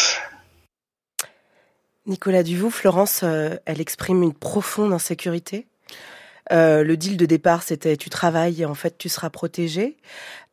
Nicolas 2.05 2.43
Duvaux, 2.43 2.69
Florence, 2.69 3.21
euh, 3.23 3.55
elle 3.65 3.81
exprime 3.81 4.23
une 4.23 4.33
profonde 4.33 4.93
insécurité. 4.93 5.67
Euh, 6.51 6.84
le 6.84 6.97
deal 6.97 7.17
de 7.17 7.25
départ, 7.25 7.63
c'était 7.63 7.97
tu 7.97 8.10
travailles 8.10 8.62
et 8.62 8.65
en 8.65 8.73
fait 8.73 8.97
tu 8.97 9.10
seras 9.10 9.30
protégé. 9.30 9.97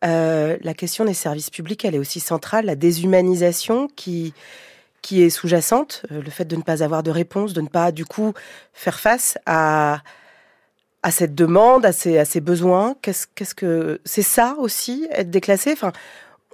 Euh, 0.05 0.57
la 0.63 0.75
question 0.75 1.05
des 1.05 1.15
services 1.15 1.51
publics, 1.51 1.85
elle 1.85 1.95
est 1.95 1.99
aussi 1.99 2.21
centrale. 2.21 2.67
La 2.67 2.77
déshumanisation 2.77 3.89
qui 3.97 4.35
qui 5.01 5.23
est 5.23 5.31
sous-jacente, 5.31 6.03
euh, 6.11 6.21
le 6.21 6.31
fait 6.31 6.45
de 6.45 6.57
ne 6.57 6.63
pas 6.63 6.83
avoir 6.83 7.03
de 7.03 7.11
réponse, 7.11 7.53
de 7.53 7.61
ne 7.61 7.69
pas 7.69 7.93
du 7.93 8.05
coup 8.05 8.35
faire 8.73 8.99
face 9.01 9.39
à 9.47 10.03
à 11.03 11.11
cette 11.11 11.35
demande, 11.35 11.87
à 11.87 11.93
ces, 11.93 12.19
à 12.19 12.25
ces 12.25 12.41
besoins. 12.41 12.97
Qu'est-ce 13.03 13.27
qu'est-ce 13.35 13.55
que 13.55 14.01
c'est 14.05 14.23
ça 14.23 14.57
aussi 14.59 15.07
être 15.13 15.31
déclassé? 15.31 15.73
Enfin, 15.73 15.93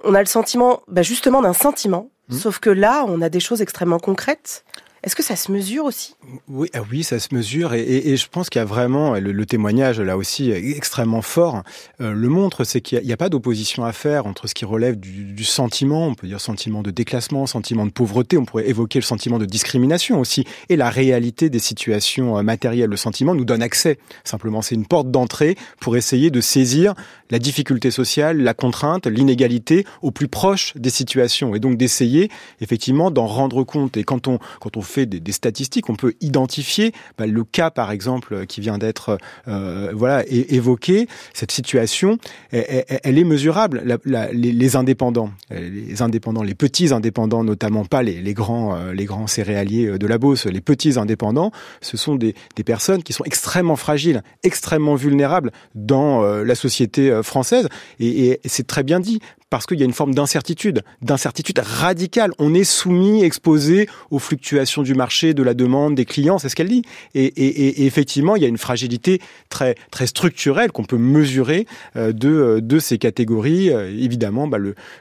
on 0.03 0.13
a 0.13 0.19
le 0.19 0.27
sentiment, 0.27 0.81
bah 0.87 1.01
justement, 1.01 1.41
d'un 1.41 1.53
sentiment. 1.53 2.09
Mmh. 2.29 2.37
Sauf 2.37 2.59
que 2.59 2.69
là, 2.69 3.05
on 3.07 3.21
a 3.21 3.29
des 3.29 3.39
choses 3.39 3.61
extrêmement 3.61 3.99
concrètes. 3.99 4.63
Est-ce 5.05 5.15
que 5.15 5.23
ça 5.23 5.35
se 5.35 5.51
mesure 5.51 5.85
aussi? 5.85 6.15
Oui, 6.47 6.67
ah 6.73 6.79
oui, 6.91 7.03
ça 7.03 7.19
se 7.19 7.33
mesure 7.35 7.73
et, 7.75 8.17
je 8.17 8.27
pense 8.27 8.49
qu'il 8.49 8.59
y 8.59 8.63
a 8.63 8.65
vraiment 8.65 9.13
le, 9.13 9.31
le, 9.31 9.45
témoignage 9.45 10.01
là 10.01 10.17
aussi 10.17 10.51
extrêmement 10.51 11.21
fort 11.21 11.61
euh, 12.01 12.11
le 12.11 12.27
montre, 12.27 12.63
c'est 12.63 12.81
qu'il 12.81 13.01
n'y 13.03 13.13
a, 13.13 13.17
pas 13.17 13.29
d'opposition 13.29 13.85
à 13.85 13.91
faire 13.91 14.25
entre 14.25 14.47
ce 14.47 14.55
qui 14.55 14.65
relève 14.65 14.99
du, 14.99 15.43
sentiment, 15.43 16.07
on 16.07 16.15
peut 16.15 16.27
dire 16.27 16.41
sentiment 16.41 16.81
de 16.81 16.89
déclassement, 16.89 17.45
sentiment 17.45 17.85
de 17.85 17.91
pauvreté, 17.91 18.37
on 18.37 18.45
pourrait 18.45 18.67
évoquer 18.67 18.97
le 18.97 19.03
sentiment 19.03 19.37
de 19.37 19.45
discrimination 19.45 20.19
aussi, 20.19 20.43
et 20.69 20.75
la 20.75 20.89
réalité 20.89 21.49
des 21.51 21.59
situations 21.59 22.37
euh, 22.37 22.41
matérielles. 22.41 22.89
Le 22.89 22.97
sentiment 22.97 23.35
nous 23.35 23.45
donne 23.45 23.61
accès. 23.61 23.99
Simplement, 24.23 24.63
c'est 24.63 24.75
une 24.75 24.87
porte 24.87 25.11
d'entrée 25.11 25.55
pour 25.79 25.95
essayer 25.97 26.31
de 26.31 26.41
saisir 26.41 26.95
la 27.29 27.37
difficulté 27.37 27.91
sociale, 27.91 28.41
la 28.41 28.55
contrainte, 28.55 29.05
l'inégalité 29.05 29.85
au 30.01 30.09
plus 30.09 30.27
proche 30.27 30.73
des 30.75 30.89
situations 30.89 31.53
et 31.53 31.59
donc 31.59 31.77
d'essayer 31.77 32.31
effectivement 32.59 33.11
d'en 33.11 33.27
rendre 33.27 33.63
compte. 33.63 33.97
Et 33.97 34.03
quand 34.03 34.27
on 34.27 34.39
quand 34.59 34.77
on 34.77 34.81
des, 35.03 35.31
statistiques, 35.31 35.89
on 35.89 35.95
peut 35.95 36.13
identifier 36.21 36.91
bah, 37.17 37.27
le 37.27 37.43
cas, 37.43 37.69
par 37.69 37.91
exemple, 37.91 38.45
qui 38.45 38.61
vient 38.61 38.77
d'être 38.77 39.17
euh, 39.47 40.23
évoqué. 40.29 41.07
Cette 41.33 41.51
situation, 41.51 42.17
elle, 42.51 43.17
est 43.17 43.23
mesurable. 43.23 43.83
Les, 44.05 44.75
indépendants, 44.75 45.31
les 45.51 46.01
indépendants, 46.01 46.43
les 46.43 46.55
petits 46.55 46.93
indépendants, 46.93 47.43
notamment 47.43 47.85
pas 47.85 48.03
les, 48.03 48.21
les 48.21 48.33
grands, 48.33 48.75
euh, 48.75 48.93
les 48.93 49.05
grands 49.05 49.27
céréaliers 49.27 49.97
de 49.97 50.07
la 50.07 50.17
Beauce, 50.17 50.45
les 50.45 50.61
petits 50.61 50.97
indépendants, 50.97 51.51
ce 51.81 51.97
sont 51.97 52.15
des, 52.15 52.35
des 52.55 52.63
personnes 52.63 53.03
qui 53.03 53.13
sont 53.13 53.23
extrêmement 53.25 53.75
fragiles, 53.75 54.23
extrêmement 54.43 54.95
vulnérables 54.95 55.51
dans 55.73 56.23
euh, 56.23 56.43
la 56.43 56.55
société 56.55 57.21
française. 57.23 57.67
Et 57.99 58.39
c'est 58.45 58.67
très 58.67 58.83
bien 58.83 58.99
dit 58.99 59.19
parce 59.49 59.65
qu'il 59.65 59.79
y 59.79 59.83
a 59.83 59.85
une 59.85 59.93
forme 59.93 60.13
d'incertitude, 60.13 60.83
d'incertitude 61.01 61.59
radicale. 61.59 62.31
On 62.39 62.53
est 62.53 62.63
soumis, 62.63 63.23
exposé 63.23 63.87
aux 64.11 64.19
fluctuations 64.19 64.81
du 64.81 64.95
marché, 64.95 65.33
de 65.33 65.43
la 65.43 65.53
demande, 65.53 65.95
des 65.95 66.05
clients, 66.05 66.37
c'est 66.37 66.49
ce 66.49 66.55
qu'elle 66.55 66.69
dit. 66.69 66.83
Et, 67.13 67.85
effectivement, 67.85 68.35
il 68.35 68.41
y 68.41 68.45
a 68.45 68.49
une 68.49 68.57
fragilité 68.57 69.21
très, 69.49 69.75
très 69.91 70.07
structurelle 70.07 70.71
qu'on 70.71 70.83
peut 70.83 70.97
mesurer 70.97 71.67
euh, 71.95 72.11
de, 72.11 72.59
de 72.61 72.79
ces 72.79 72.97
catégories. 72.97 73.71
Euh, 73.71 73.89
évidemment, 73.89 74.47
bah 74.47 74.57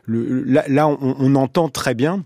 là, 0.07 0.89
on 0.89 1.35
entend 1.35 1.69
très 1.69 1.95
bien 1.95 2.25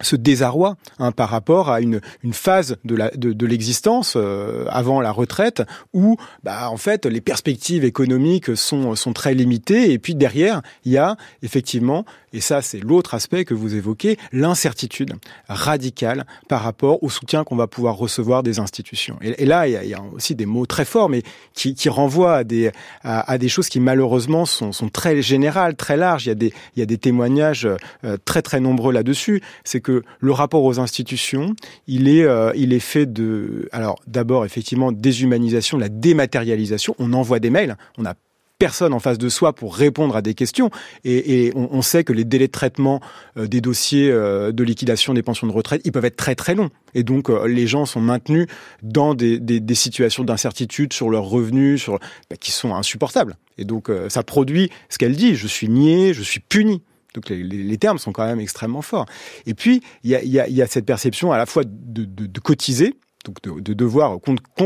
ce 0.00 0.16
désarroi 0.16 0.76
hein, 0.98 1.12
par 1.12 1.28
rapport 1.28 1.70
à 1.70 1.80
une, 1.80 2.00
une 2.24 2.32
phase 2.32 2.76
de, 2.84 2.96
la, 2.96 3.10
de, 3.10 3.32
de 3.32 3.46
l'existence 3.46 4.14
euh, 4.16 4.64
avant 4.68 5.00
la 5.00 5.12
retraite 5.12 5.62
où 5.92 6.16
bah, 6.42 6.68
en 6.68 6.76
fait 6.76 7.06
les 7.06 7.20
perspectives 7.20 7.84
économiques 7.84 8.56
sont, 8.56 8.96
sont 8.96 9.12
très 9.12 9.34
limitées. 9.34 9.92
Et 9.92 10.00
puis 10.00 10.16
derrière 10.16 10.62
il 10.84 10.92
y 10.92 10.98
a 10.98 11.16
effectivement 11.42 12.04
et 12.32 12.40
ça 12.40 12.60
c'est 12.60 12.80
l'autre 12.80 13.14
aspect 13.14 13.44
que 13.44 13.54
vous 13.54 13.76
évoquez 13.76 14.18
l'incertitude 14.32 15.14
radicale 15.48 16.26
par 16.48 16.62
rapport 16.62 17.00
au 17.04 17.08
soutien 17.08 17.44
qu'on 17.44 17.54
va 17.54 17.68
pouvoir 17.68 17.96
recevoir 17.96 18.42
des 18.42 18.58
institutions. 18.58 19.16
Et, 19.20 19.46
là 19.46 19.68
il 19.68 19.72
y, 19.74 19.76
a, 19.76 19.84
y, 19.84 19.94
a, 19.94 20.02
aussi 20.12 20.34
des 20.34 20.46
mots 20.46 20.66
très 20.66 20.84
forts 20.84 21.08
mais 21.08 21.22
qui, 21.52 21.74
qui 21.76 21.88
renvoient 21.88 22.38
à 22.38 22.44
des, 22.44 22.72
à, 23.04 23.38
des 23.38 23.48
choses 23.48 23.68
qui 23.68 23.78
malheureusement 23.78 24.44
sont, 24.44 24.72
sont 24.72 24.88
très 24.88 25.22
générales 25.22 25.76
très 25.76 25.96
larges. 25.96 26.26
Il 26.26 26.30
y 26.30 26.32
a 26.32 26.34
des, 26.34 26.52
y 26.76 26.82
a 26.82 26.86
des 26.86 26.98
témoignages 26.98 27.68
euh, 28.04 28.16
très 28.24 28.42
très 28.42 28.58
nombreux 28.58 28.92
là-dessus 28.92 29.40
que 29.84 30.02
le 30.18 30.32
rapport 30.32 30.64
aux 30.64 30.80
institutions, 30.80 31.54
il 31.86 32.08
est, 32.08 32.24
euh, 32.24 32.50
il 32.56 32.72
est 32.72 32.80
fait 32.80 33.06
de, 33.06 33.68
alors 33.70 34.00
d'abord 34.08 34.44
effectivement 34.44 34.90
déshumanisation, 34.90 35.78
la 35.78 35.88
dématérialisation. 35.88 36.96
On 36.98 37.12
envoie 37.12 37.38
des 37.38 37.50
mails, 37.50 37.76
on 37.96 38.04
a 38.04 38.14
personne 38.58 38.92
en 38.92 38.98
face 38.98 39.18
de 39.18 39.28
soi 39.28 39.52
pour 39.52 39.76
répondre 39.76 40.16
à 40.16 40.22
des 40.22 40.34
questions. 40.34 40.70
Et, 41.04 41.52
on, 41.54 41.82
sait 41.82 42.02
que 42.02 42.12
les 42.12 42.24
délais 42.24 42.46
de 42.46 42.52
traitement 42.52 43.00
euh, 43.36 43.46
des 43.46 43.60
dossiers 43.60 44.10
euh, 44.10 44.52
de 44.52 44.64
liquidation 44.64 45.12
des 45.12 45.22
pensions 45.22 45.46
de 45.46 45.52
retraite, 45.52 45.82
ils 45.84 45.92
peuvent 45.92 46.04
être 46.04 46.16
très 46.16 46.34
très 46.34 46.54
longs. 46.54 46.70
Et 46.94 47.02
donc 47.02 47.28
les 47.46 47.66
gens 47.66 47.84
sont 47.84 48.00
maintenus 48.00 48.46
dans 48.82 49.14
des, 49.14 49.40
situations 49.74 50.24
d'incertitude 50.24 50.92
sur 50.92 51.10
leurs 51.10 51.24
revenus, 51.24 51.82
sur 51.82 51.98
bah, 52.30 52.36
qui 52.40 52.50
sont 52.50 52.74
insupportables. 52.74 53.36
Et 53.58 53.64
donc 53.64 53.90
ça 54.08 54.22
produit 54.22 54.70
ce 54.88 54.98
qu'elle 54.98 55.16
dit 55.16 55.34
je 55.34 55.46
suis 55.46 55.68
nié, 55.68 56.14
je 56.14 56.22
suis 56.22 56.40
puni. 56.40 56.82
Donc 57.14 57.28
les, 57.28 57.78
termes 57.78 57.98
sont 57.98 58.12
quand 58.12 58.26
même 58.26 58.40
extrêmement 58.40 58.82
forts. 58.82 59.06
Et 59.46 59.54
puis 59.54 59.82
il 60.02 60.10
y 60.10 60.62
a, 60.62 60.66
cette 60.66 60.86
perception 60.86 61.32
à 61.32 61.38
la 61.38 61.46
fois 61.46 61.62
de 61.64 62.40
cotiser 62.40 62.96
donc 63.24 63.42
de, 63.42 63.74
devoir 63.74 64.18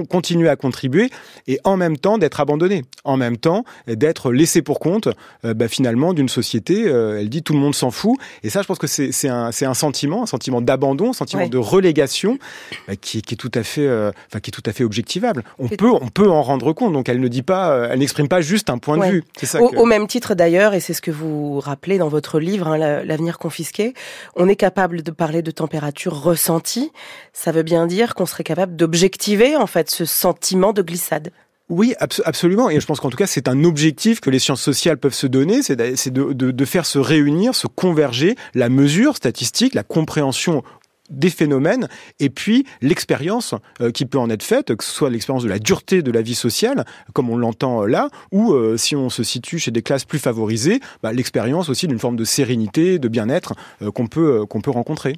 continuer 0.09 0.49
à 0.49 0.57
contribuer 0.57 1.11
et 1.47 1.59
en 1.65 1.77
même 1.77 1.97
temps 1.97 2.19
d'être 2.19 2.41
abandonné, 2.41 2.85
en 3.05 3.17
même 3.17 3.37
temps 3.37 3.65
d'être 3.87 4.33
laissé 4.33 4.63
pour 4.63 4.81
compte 4.81 5.09
euh, 5.45 5.55
bah, 5.55 5.69
finalement 5.69 6.13
d'une 6.13 6.29
société. 6.29 6.87
Euh, 6.87 7.21
elle 7.21 7.29
dit 7.29 7.43
tout 7.43 7.53
le 7.53 7.59
monde 7.59 7.75
s'en 7.75 7.91
fout 7.91 8.19
et 8.43 8.51
ça, 8.51 8.63
je 8.63 8.67
pense 8.67 8.79
que 8.79 8.87
c'est 8.87 9.29
un, 9.29 9.51
un 9.61 9.75
sentiment, 9.75 10.23
un 10.25 10.27
sentiment 10.27 10.61
d'abandon, 10.61 11.11
un 11.11 11.15
sentiment 11.15 11.47
de 11.47 11.59
relégation 11.59 12.39
bah, 12.87 12.97
qui, 12.97 13.23
qui, 13.23 13.35
est 13.35 13.37
tout 13.37 13.51
à 13.55 13.63
fait, 13.63 13.87
euh, 13.87 14.11
enfin 14.29 14.41
qui 14.41 14.51
est 14.51 14.53
tout 14.53 14.63
à 14.67 14.73
fait 14.73 14.85
objectivable. 14.85 15.45
On 15.59 15.69
peut 15.69 15.91
on 15.91 16.09
peut 16.09 16.29
en 16.29 16.43
rendre 16.43 16.73
compte. 16.73 16.93
Donc 16.93 17.09
elle 17.09 17.21
ne 17.21 17.29
dit 17.29 17.43
pas, 17.43 17.89
elle 17.91 18.01
n'exprime 18.01 18.29
pas 18.29 18.41
juste 18.41 18.71
un 18.71 18.79
point 18.79 18.99
de 18.99 19.13
vue. 19.13 19.25
Ça 19.43 19.63
au, 19.63 19.69
au, 19.69 19.87
même 19.87 20.07
titre 20.07 20.35
d'ailleurs, 20.35 20.75
et 20.75 20.81
c'est 20.81 20.95
ce 20.95 21.03
que 21.03 21.11
vous 21.11 21.61
rappelez 21.61 21.99
dans 21.99 22.09
votre 22.09 22.41
livre, 22.41 22.69
hein, 22.69 22.77
l'avenir 22.77 23.39
confisqué, 23.39 23.95
on 24.37 24.49
est 24.49 24.57
capable 24.57 25.03
de 25.03 25.11
parler 25.11 25.43
de 25.43 25.51
température 25.51 26.21
ressentie. 26.21 26.93
Ça 27.33 27.53
veut 27.53 27.63
bien 27.63 27.87
dire 27.87 28.15
qu'on 28.15 28.27
serait 28.27 28.45
capable 28.49 28.77
d'objectiver 28.77 29.57
en 29.57 29.67
fait 29.67 29.91
ce 29.91 30.07
sentiment 30.07 30.73
de 30.73 30.81
glissade. 30.81 31.31
Oui, 31.69 31.95
absolument. 31.99 32.71
Et 32.71 32.81
je 32.81 32.87
pense 32.87 32.99
qu'en 32.99 33.11
tout 33.11 33.19
cas, 33.19 33.27
c'est 33.27 33.47
un 33.47 33.63
objectif 33.63 34.21
que 34.21 34.31
les 34.31 34.39
sciences 34.39 34.63
sociales 34.63 34.97
peuvent 34.97 35.13
se 35.13 35.27
donner, 35.27 35.61
c'est 35.63 35.77
de, 35.77 36.65
faire 36.65 36.87
se 36.87 36.99
réunir, 36.99 37.55
se 37.55 37.67
converger 37.67 38.37
la 38.55 38.71
mesure 38.71 39.17
statistique, 39.17 39.75
la 39.75 39.83
compréhension 39.83 40.63
des 41.11 41.29
phénomènes 41.29 41.89
et 42.21 42.31
puis 42.31 42.67
l'expérience 42.81 43.55
euh, 43.81 43.91
qui 43.91 44.07
peut 44.07 44.19
en 44.19 44.29
être 44.31 44.43
faite, 44.43 44.75
que 44.75 44.85
ce 44.85 44.91
soit 44.91 45.11
l'expérience 45.11 45.43
de 45.43 45.49
la 45.49 45.59
dureté 45.59 46.03
de 46.03 46.11
la 46.11 46.23
vie 46.23 46.35
sociale, 46.35 46.85
comme 47.15 47.31
on 47.31 47.37
l'entend 47.37 47.85
là, 47.87 48.09
ou 48.31 48.53
euh, 48.53 48.77
si 48.77 48.95
on 48.95 49.09
se 49.09 49.23
situe 49.23 49.59
chez 49.59 49.71
des 49.71 49.81
classes 49.83 50.05
plus 50.05 50.19
favorisées, 50.19 50.81
bah, 51.03 51.13
l'expérience 51.13 51.71
aussi 51.71 51.87
d'une 51.87 51.99
forme 51.99 52.17
de 52.17 52.25
sérénité, 52.25 52.99
de 52.99 53.09
bien-être 53.09 53.55
euh, 53.83 53.91
qu'on 53.91 54.07
peut, 54.07 54.45
qu'on 54.47 54.61
peut 54.61 54.71
rencontrer. 54.71 55.17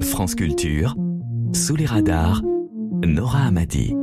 France 0.00 0.34
Culture, 0.34 0.96
sous 1.54 1.76
les 1.76 1.86
radars, 1.86 2.42
Nora 3.04 3.46
Amadi. 3.46 3.94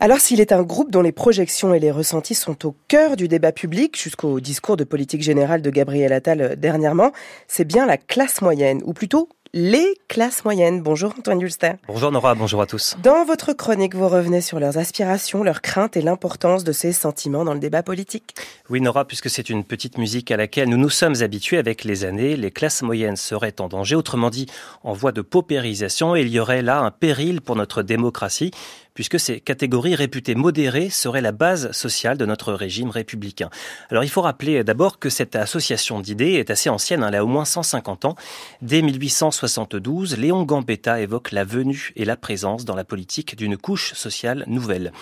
Alors 0.00 0.18
s'il 0.18 0.40
est 0.40 0.52
un 0.52 0.62
groupe 0.62 0.90
dont 0.90 1.02
les 1.02 1.12
projections 1.12 1.74
et 1.74 1.80
les 1.80 1.90
ressentis 1.90 2.34
sont 2.34 2.66
au 2.66 2.74
cœur 2.88 3.16
du 3.16 3.28
débat 3.28 3.52
public 3.52 4.00
jusqu'au 4.00 4.40
discours 4.40 4.76
de 4.76 4.84
politique 4.84 5.22
générale 5.22 5.62
de 5.62 5.70
Gabriel 5.70 6.12
Attal 6.12 6.56
dernièrement, 6.58 7.12
c'est 7.48 7.64
bien 7.64 7.86
la 7.86 7.96
classe 7.96 8.42
moyenne, 8.42 8.82
ou 8.84 8.92
plutôt 8.92 9.28
les 9.54 9.98
classes 10.08 10.44
moyennes. 10.44 10.82
Bonjour 10.82 11.12
Antoine 11.18 11.38
Dulster. 11.38 11.72
Bonjour 11.86 12.10
Nora, 12.10 12.34
bonjour 12.34 12.62
à 12.62 12.66
tous. 12.66 12.96
Dans 13.02 13.24
votre 13.26 13.52
chronique, 13.52 13.94
vous 13.94 14.08
revenez 14.08 14.40
sur 14.40 14.58
leurs 14.58 14.78
aspirations, 14.78 15.42
leurs 15.42 15.60
craintes 15.60 15.94
et 15.96 16.00
l'importance 16.00 16.64
de 16.64 16.72
ces 16.72 16.92
sentiments 16.92 17.44
dans 17.44 17.52
le 17.52 17.60
débat 17.60 17.82
politique. 17.82 18.34
Oui 18.70 18.80
Nora, 18.80 19.04
puisque 19.04 19.28
c'est 19.28 19.50
une 19.50 19.64
petite 19.64 19.98
musique 19.98 20.30
à 20.30 20.38
laquelle 20.38 20.70
nous 20.70 20.78
nous 20.78 20.88
sommes 20.88 21.16
habitués 21.20 21.58
avec 21.58 21.84
les 21.84 22.04
années, 22.04 22.36
les 22.36 22.50
classes 22.50 22.80
moyennes 22.80 23.16
seraient 23.16 23.60
en 23.60 23.68
danger, 23.68 23.94
autrement 23.94 24.30
dit 24.30 24.46
en 24.84 24.94
voie 24.94 25.12
de 25.12 25.20
paupérisation, 25.20 26.16
et 26.16 26.22
il 26.22 26.28
y 26.28 26.40
aurait 26.40 26.62
là 26.62 26.80
un 26.80 26.90
péril 26.90 27.42
pour 27.42 27.56
notre 27.56 27.82
démocratie 27.82 28.52
puisque 28.94 29.18
ces 29.18 29.40
catégories 29.40 29.94
réputées 29.94 30.34
modérées 30.34 30.90
seraient 30.90 31.20
la 31.20 31.32
base 31.32 31.72
sociale 31.72 32.18
de 32.18 32.26
notre 32.26 32.52
régime 32.52 32.90
républicain. 32.90 33.50
Alors 33.90 34.04
il 34.04 34.10
faut 34.10 34.22
rappeler 34.22 34.64
d'abord 34.64 34.98
que 34.98 35.10
cette 35.10 35.36
association 35.36 36.00
d'idées 36.00 36.32
est 36.34 36.50
assez 36.50 36.68
ancienne, 36.68 37.02
hein, 37.02 37.08
elle 37.08 37.16
a 37.16 37.24
au 37.24 37.28
moins 37.28 37.44
150 37.44 38.04
ans. 38.04 38.16
Dès 38.60 38.82
1872, 38.82 40.16
Léon 40.18 40.42
Gambetta 40.44 41.00
évoque 41.00 41.32
la 41.32 41.44
venue 41.44 41.92
et 41.96 42.04
la 42.04 42.16
présence 42.16 42.64
dans 42.64 42.76
la 42.76 42.84
politique 42.84 43.36
d'une 43.36 43.56
couche 43.56 43.94
sociale 43.94 44.44
nouvelle. 44.46 44.92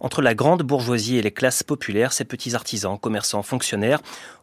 Entre 0.00 0.22
la 0.22 0.34
grande 0.34 0.62
bourgeoisie 0.62 1.16
et 1.16 1.22
les 1.22 1.30
classes 1.30 1.62
populaires, 1.62 2.12
ces 2.12 2.24
petits 2.24 2.54
artisans, 2.54 2.98
commerçants, 2.98 3.42
fonctionnaires 3.42 4.00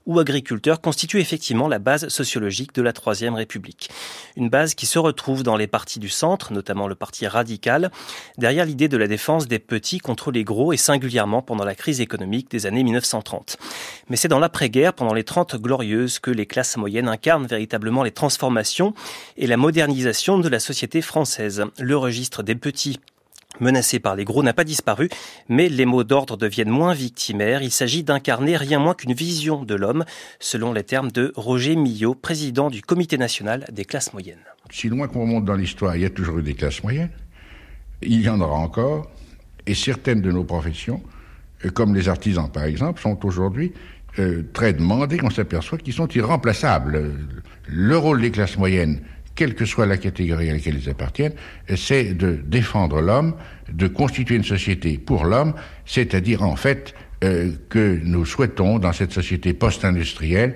ou 0.07 0.19
agriculteurs 0.19 0.81
constituent 0.81 1.19
effectivement 1.19 1.67
la 1.67 1.79
base 1.79 2.07
sociologique 2.07 2.73
de 2.73 2.81
la 2.81 2.93
Troisième 2.93 3.35
République. 3.35 3.89
Une 4.37 4.49
base 4.49 4.73
qui 4.73 4.85
se 4.85 4.97
retrouve 4.97 5.43
dans 5.43 5.57
les 5.57 5.67
partis 5.67 5.99
du 5.99 6.09
centre, 6.09 6.53
notamment 6.53 6.87
le 6.87 6.95
parti 6.95 7.27
radical, 7.27 7.91
derrière 8.37 8.65
l'idée 8.65 8.87
de 8.87 8.96
la 8.97 9.07
défense 9.07 9.47
des 9.47 9.59
petits 9.59 9.99
contre 9.99 10.31
les 10.31 10.43
gros 10.43 10.73
et 10.73 10.77
singulièrement 10.77 11.41
pendant 11.41 11.63
la 11.63 11.75
crise 11.75 12.01
économique 12.01 12.51
des 12.51 12.65
années 12.65 12.83
1930. 12.83 13.57
Mais 14.09 14.15
c'est 14.15 14.27
dans 14.27 14.39
l'après-guerre, 14.39 14.93
pendant 14.93 15.13
les 15.13 15.23
Trente 15.23 15.55
glorieuses, 15.55 16.19
que 16.19 16.31
les 16.31 16.45
classes 16.45 16.77
moyennes 16.77 17.07
incarnent 17.07 17.47
véritablement 17.47 18.03
les 18.03 18.11
transformations 18.11 18.93
et 19.37 19.47
la 19.47 19.57
modernisation 19.57 20.39
de 20.39 20.49
la 20.49 20.59
société 20.59 21.01
française. 21.01 21.65
Le 21.79 21.97
registre 21.97 22.43
des 22.43 22.55
petits 22.55 22.99
menacé 23.59 23.99
par 23.99 24.15
les 24.15 24.25
gros 24.25 24.43
n'a 24.43 24.53
pas 24.53 24.63
disparu, 24.63 25.09
mais 25.49 25.69
les 25.69 25.85
mots 25.85 26.03
d'ordre 26.03 26.37
deviennent 26.37 26.69
moins 26.69 26.93
victimaires. 26.93 27.61
Il 27.61 27.71
s'agit 27.71 28.03
d'incarner 28.03 28.57
rien 28.57 28.79
moins 28.79 28.93
qu'une 28.93 29.13
vision 29.13 29.63
de 29.63 29.75
l'homme, 29.75 30.05
selon 30.39 30.73
les 30.73 30.83
termes 30.83 31.11
de 31.11 31.31
Roger 31.35 31.75
Millot, 31.75 32.15
président 32.15 32.69
du 32.69 32.81
Comité 32.81 33.17
national 33.17 33.65
des 33.71 33.85
classes 33.85 34.13
moyennes. 34.13 34.37
Si 34.69 34.89
loin 34.89 35.07
qu'on 35.07 35.21
remonte 35.21 35.45
dans 35.45 35.55
l'histoire, 35.55 35.95
il 35.95 36.01
y 36.01 36.05
a 36.05 36.09
toujours 36.09 36.39
eu 36.39 36.43
des 36.43 36.53
classes 36.53 36.83
moyennes, 36.83 37.09
il 38.01 38.21
y 38.21 38.29
en 38.29 38.39
aura 38.41 38.57
encore, 38.57 39.09
et 39.65 39.73
certaines 39.73 40.21
de 40.21 40.31
nos 40.31 40.43
professions, 40.43 41.01
euh, 41.65 41.69
comme 41.69 41.95
les 41.95 42.09
artisans 42.09 42.49
par 42.51 42.65
exemple, 42.65 43.01
sont 43.01 43.25
aujourd'hui 43.25 43.73
euh, 44.19 44.43
très 44.53 44.73
demandées, 44.73 45.19
on 45.23 45.29
s'aperçoit 45.29 45.77
qu'ils 45.77 45.93
sont 45.93 46.07
irremplaçables. 46.07 47.13
Le 47.67 47.97
rôle 47.97 48.21
des 48.21 48.31
classes 48.31 48.57
moyennes, 48.57 49.01
quelle 49.35 49.53
que 49.53 49.65
soit 49.65 49.85
la 49.85 49.97
catégorie 49.97 50.49
à 50.49 50.53
laquelle 50.53 50.79
ils 50.81 50.89
appartiennent, 50.89 51.33
c'est 51.75 52.15
de 52.15 52.39
défendre 52.43 53.01
l'homme, 53.01 53.35
de 53.71 53.87
constituer 53.87 54.35
une 54.35 54.43
société 54.43 54.97
pour 54.97 55.25
l'homme, 55.25 55.53
c'est-à-dire 55.85 56.41
en 56.43 56.55
fait 56.55 56.95
euh, 57.23 57.51
que 57.69 57.99
nous 58.03 58.25
souhaitons 58.25 58.79
dans 58.79 58.93
cette 58.93 59.11
société 59.11 59.53
post-industrielle 59.53 60.55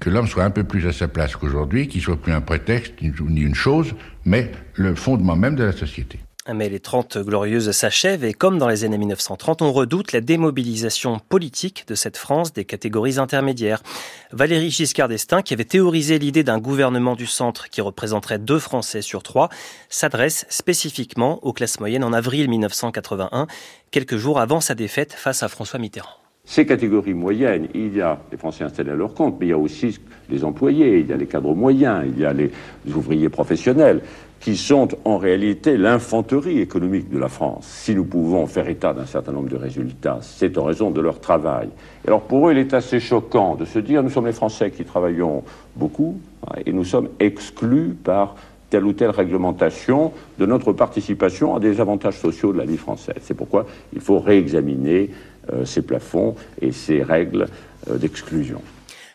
que 0.00 0.10
l'homme 0.10 0.26
soit 0.26 0.44
un 0.44 0.50
peu 0.50 0.64
plus 0.64 0.86
à 0.86 0.92
sa 0.92 1.08
place 1.08 1.36
qu'aujourd'hui, 1.36 1.88
qu'il 1.88 2.00
soit 2.00 2.16
plus 2.16 2.32
un 2.32 2.40
prétexte 2.40 2.94
ni 3.02 3.40
une 3.42 3.54
chose, 3.54 3.94
mais 4.24 4.50
le 4.74 4.94
fondement 4.94 5.36
même 5.36 5.54
de 5.54 5.64
la 5.64 5.72
société. 5.72 6.18
Mais 6.50 6.68
les 6.68 6.80
30 6.80 7.18
glorieuses 7.18 7.70
s'achèvent 7.70 8.24
et 8.24 8.32
comme 8.32 8.58
dans 8.58 8.66
les 8.66 8.82
années 8.82 8.98
1930, 8.98 9.62
on 9.62 9.70
redoute 9.70 10.10
la 10.10 10.20
démobilisation 10.20 11.20
politique 11.20 11.84
de 11.86 11.94
cette 11.94 12.16
France 12.16 12.52
des 12.52 12.64
catégories 12.64 13.20
intermédiaires. 13.20 13.80
Valérie 14.32 14.72
Giscard 14.72 15.06
d'Estaing, 15.06 15.42
qui 15.42 15.54
avait 15.54 15.64
théorisé 15.64 16.18
l'idée 16.18 16.42
d'un 16.42 16.58
gouvernement 16.58 17.14
du 17.14 17.26
centre 17.26 17.70
qui 17.70 17.80
représenterait 17.80 18.40
deux 18.40 18.58
Français 18.58 19.02
sur 19.02 19.22
trois, 19.22 19.50
s'adresse 19.88 20.44
spécifiquement 20.48 21.38
aux 21.46 21.52
classes 21.52 21.78
moyennes 21.78 22.02
en 22.02 22.12
avril 22.12 22.50
1981, 22.50 23.46
quelques 23.92 24.16
jours 24.16 24.40
avant 24.40 24.60
sa 24.60 24.74
défaite 24.74 25.12
face 25.12 25.44
à 25.44 25.48
François 25.48 25.78
Mitterrand. 25.78 26.10
Ces 26.44 26.66
catégories 26.66 27.14
moyennes, 27.14 27.68
il 27.72 27.96
y 27.96 28.00
a 28.00 28.20
les 28.32 28.36
Français 28.36 28.64
installés 28.64 28.90
à 28.90 28.96
leur 28.96 29.14
compte, 29.14 29.36
mais 29.38 29.46
il 29.46 29.50
y 29.50 29.52
a 29.52 29.58
aussi 29.58 30.00
les 30.28 30.42
employés, 30.42 30.98
il 30.98 31.06
y 31.06 31.12
a 31.12 31.16
les 31.16 31.28
cadres 31.28 31.54
moyens, 31.54 32.04
il 32.04 32.18
y 32.18 32.24
a 32.24 32.32
les 32.32 32.50
ouvriers 32.92 33.28
professionnels 33.28 34.02
qui 34.42 34.56
sont 34.56 34.88
en 35.04 35.18
réalité 35.18 35.76
l'infanterie 35.76 36.58
économique 36.58 37.08
de 37.08 37.18
la 37.18 37.28
France. 37.28 37.64
Si 37.64 37.94
nous 37.94 38.04
pouvons 38.04 38.48
faire 38.48 38.68
état 38.68 38.92
d'un 38.92 39.06
certain 39.06 39.30
nombre 39.30 39.48
de 39.48 39.56
résultats, 39.56 40.18
c'est 40.20 40.58
en 40.58 40.64
raison 40.64 40.90
de 40.90 41.00
leur 41.00 41.20
travail. 41.20 41.68
alors 42.06 42.22
pour 42.22 42.48
eux, 42.48 42.52
il 42.52 42.58
est 42.58 42.74
assez 42.74 42.98
choquant 42.98 43.54
de 43.54 43.64
se 43.64 43.78
dire, 43.78 44.02
nous 44.02 44.10
sommes 44.10 44.26
les 44.26 44.32
Français 44.32 44.72
qui 44.72 44.84
travaillons 44.84 45.44
beaucoup, 45.76 46.20
hein, 46.48 46.56
et 46.66 46.72
nous 46.72 46.84
sommes 46.84 47.08
exclus 47.20 47.94
par 48.02 48.34
telle 48.68 48.84
ou 48.84 48.92
telle 48.92 49.10
réglementation 49.10 50.12
de 50.38 50.46
notre 50.46 50.72
participation 50.72 51.54
à 51.54 51.60
des 51.60 51.80
avantages 51.80 52.18
sociaux 52.18 52.52
de 52.52 52.58
la 52.58 52.64
vie 52.64 52.78
française. 52.78 53.18
C'est 53.20 53.34
pourquoi 53.34 53.66
il 53.92 54.00
faut 54.00 54.18
réexaminer 54.18 55.10
euh, 55.52 55.64
ces 55.64 55.82
plafonds 55.82 56.34
et 56.60 56.72
ces 56.72 57.02
règles 57.02 57.46
euh, 57.88 57.96
d'exclusion. 57.96 58.60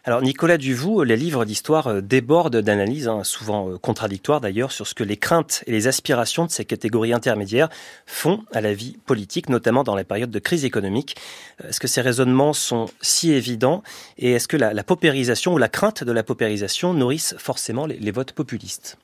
Alors 0.07 0.21
Nicolas 0.21 0.57
Duvou, 0.57 1.03
les 1.03 1.17
livres 1.17 1.43
d'histoire 1.43 1.87
euh, 1.87 2.01
débordent 2.01 2.61
d'analyses, 2.61 3.09
hein, 3.09 3.25
souvent 3.25 3.71
euh, 3.71 3.77
contradictoires 3.77 4.39
d'ailleurs, 4.39 4.71
sur 4.71 4.87
ce 4.87 4.93
que 4.93 5.03
les 5.03 5.17
craintes 5.17 5.65
et 5.67 5.73
les 5.73 5.89
aspirations 5.89 6.45
de 6.45 6.49
ces 6.49 6.63
catégories 6.63 7.11
intermédiaires 7.11 7.67
font 8.05 8.45
à 8.53 8.61
la 8.61 8.73
vie 8.73 8.95
politique, 9.05 9.49
notamment 9.49 9.83
dans 9.83 9.95
la 9.95 10.05
période 10.05 10.31
de 10.31 10.39
crise 10.39 10.63
économique. 10.63 11.17
Euh, 11.61 11.67
est-ce 11.67 11.81
que 11.81 11.89
ces 11.89 11.99
raisonnements 11.99 12.53
sont 12.53 12.85
si 13.01 13.33
évidents 13.33 13.83
et 14.17 14.31
est-ce 14.31 14.47
que 14.47 14.55
la, 14.55 14.81
paupérisation 14.81 15.55
ou 15.55 15.57
la 15.57 15.67
crainte 15.67 16.05
de 16.05 16.11
la 16.13 16.23
paupérisation 16.23 16.93
nourrissent 16.93 17.35
forcément 17.37 17.85
les 17.85 18.11
votes 18.11 18.31
populistes? 18.31 18.97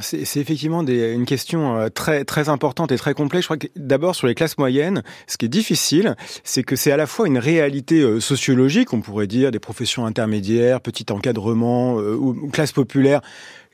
C'est 0.00 0.40
effectivement 0.40 0.82
des, 0.82 1.12
une 1.12 1.26
question 1.26 1.76
euh, 1.76 1.88
très 1.88 2.24
très 2.24 2.48
importante 2.48 2.92
et 2.92 2.96
très 2.96 3.14
complexe. 3.14 3.42
Je 3.42 3.46
crois 3.46 3.56
que 3.58 3.66
d'abord 3.76 4.14
sur 4.14 4.26
les 4.26 4.34
classes 4.34 4.56
moyennes, 4.56 5.02
ce 5.26 5.36
qui 5.36 5.46
est 5.46 5.50
difficile, 5.50 6.16
c'est 6.44 6.62
que 6.62 6.76
c'est 6.76 6.92
à 6.92 6.96
la 6.96 7.06
fois 7.06 7.26
une 7.26 7.38
réalité 7.38 8.00
euh, 8.00 8.20
sociologique, 8.20 8.92
on 8.94 9.00
pourrait 9.00 9.26
dire 9.26 9.50
des 9.50 9.58
professions 9.58 10.06
intermédiaires, 10.06 10.80
petit 10.80 11.06
encadrement 11.10 11.98
euh, 12.00 12.14
ou 12.14 12.48
classe 12.50 12.72
populaire 12.72 13.20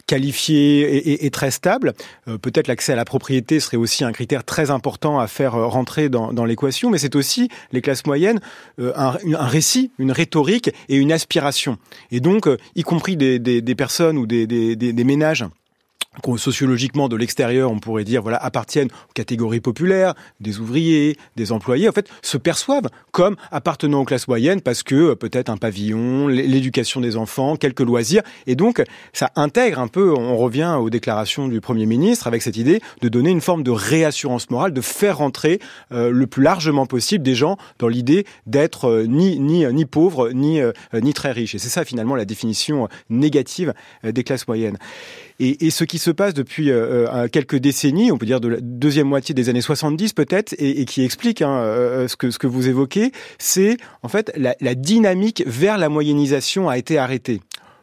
qualifiée 0.09 1.25
et, 1.25 1.31
très 1.31 1.53
stable. 1.53 1.93
Peut-être 2.27 2.67
l'accès 2.67 2.93
à 2.93 2.97
la 2.97 3.05
propriété 3.05 3.61
serait 3.61 3.77
aussi 3.77 4.03
un 4.03 4.11
critère 4.11 4.43
très 4.43 4.71
important 4.71 5.21
à 5.21 5.29
faire 5.29 5.53
rentrer 5.53 6.09
dans, 6.09 6.33
dans 6.33 6.45
l'équation, 6.45 6.91
mais 6.91 6.99
c'est 6.99 7.15
aussi 7.15 7.49
les 7.71 7.81
classes 7.81 8.05
moyennes 8.05 8.41
un, 8.79 9.17
un, 9.23 9.47
récit, 9.47 9.93
une 10.01 10.11
rhétorique 10.11 10.71
et 10.89 10.97
une 10.97 11.13
aspiration. 11.13 11.79
Et 12.11 12.19
donc, 12.19 12.49
y 12.75 12.83
compris 12.83 13.17
des, 13.17 13.39
des, 13.39 13.63
des 13.63 13.75
personnes 13.77 14.19
ou 14.19 14.27
des, 14.27 14.45
des 14.47 15.05
ménages 15.05 15.45
sociologiquement 16.37 17.09
de 17.09 17.17
l'extérieur, 17.17 17.71
on 17.71 17.79
pourrait 17.79 18.05
dire, 18.05 18.23
voilà, 18.23 18.37
appartiennent 18.37 18.89
aux 18.89 19.13
catégories 19.15 19.61
populaires, 19.61 20.15
des 20.41 20.61
ouvriers, 20.61 21.17
des 21.37 21.53
employés, 21.53 21.89
en 21.89 21.93
fait, 21.93 22.09
se 22.23 22.37
perçoivent 22.37 22.89
comme 23.13 23.37
appartenant 23.51 24.01
aux 24.01 24.05
classes 24.05 24.29
moyennes 24.29 24.61
parce 24.61 24.83
que 24.83 24.95
euh, 24.95 25.15
peut-être 25.15 25.49
un 25.49 25.57
pavillon, 25.57 26.29
l'éducation 26.29 27.01
des 27.01 27.17
enfants, 27.17 27.57
quelques 27.57 27.81
loisirs, 27.81 28.23
et 28.47 28.55
donc 28.57 28.83
ça 29.13 29.31
intègre 29.37 29.79
un 29.79 29.89
peu, 29.89 30.13
on 30.13 30.37
revient 30.37 30.77
aux 30.79 30.91
déclarations 30.91 31.49
du 31.49 31.61
Premier 31.61 31.87
ministre 31.87 32.27
avec 32.27 32.43
cette 32.43 32.57
idée 32.57 32.81
de 33.01 33.09
donner 33.09 33.31
une 33.31 33.41
forme 33.41 33.63
de 33.63 33.71
réassurance 33.71 34.51
morale, 34.51 34.73
de 34.73 34.81
faire 34.81 35.19
rentrer 35.19 35.61
euh, 35.93 36.11
le 36.11 36.27
plus 36.27 36.43
largement 36.43 36.87
possible 36.87 37.25
des 37.25 37.35
gens 37.35 37.57
dans 37.79 37.89
l'idée 37.89 38.27
d'être 38.47 38.87
euh, 38.87 39.07
ni 39.07 39.39
ni 39.39 39.65
ni 39.67 39.85
pauvres 39.85 40.31
ni 40.31 40.61
ni 40.95 41.15
très 41.15 41.33
riches. 41.33 41.55
Et 41.55 41.59
c'est 41.59 41.69
ça 41.69 41.85
finalement 41.85 42.15
la 42.15 42.25
définition 42.25 42.89
négative 43.09 43.73
des 44.05 44.25
classes 44.25 44.47
moyennes. 44.47 44.79
Et, 45.45 45.71
ce 45.71 45.83
qui 45.83 45.99
se 45.99 46.13
passe 46.13 46.35
depuis 46.35 46.71
euh, 46.71 47.09
euh, 47.13 47.27
quelques 47.27 47.57
décennies, 47.57 48.13
on 48.13 48.19
peut 48.19 48.27
dire 48.27 48.41
de 48.41 48.47
la 48.47 48.59
deuxième 48.61 49.09
moitié 49.09 49.35
des 49.35 49.49
années 49.49 49.61
70 49.61 50.13
peut-être, 50.13 50.55
et, 50.57 50.85
qui 50.85 51.03
explique 51.03 51.43
hein, 51.43 51.51
euh, 51.51 52.07
ce, 52.07 52.17
que, 52.17 52.47
vous 52.47 52.69
évoquez, 52.69 53.11
c'est 53.39 53.77
en 54.05 54.09
fait 54.09 54.33
la, 54.37 54.55
la 54.61 54.77
dynamique 54.77 55.43
vers 55.45 55.79
la 55.79 55.89
moyennisation 55.89 56.69
a 56.69 56.79
été 56.79 56.97
arrêtée. 56.97 57.41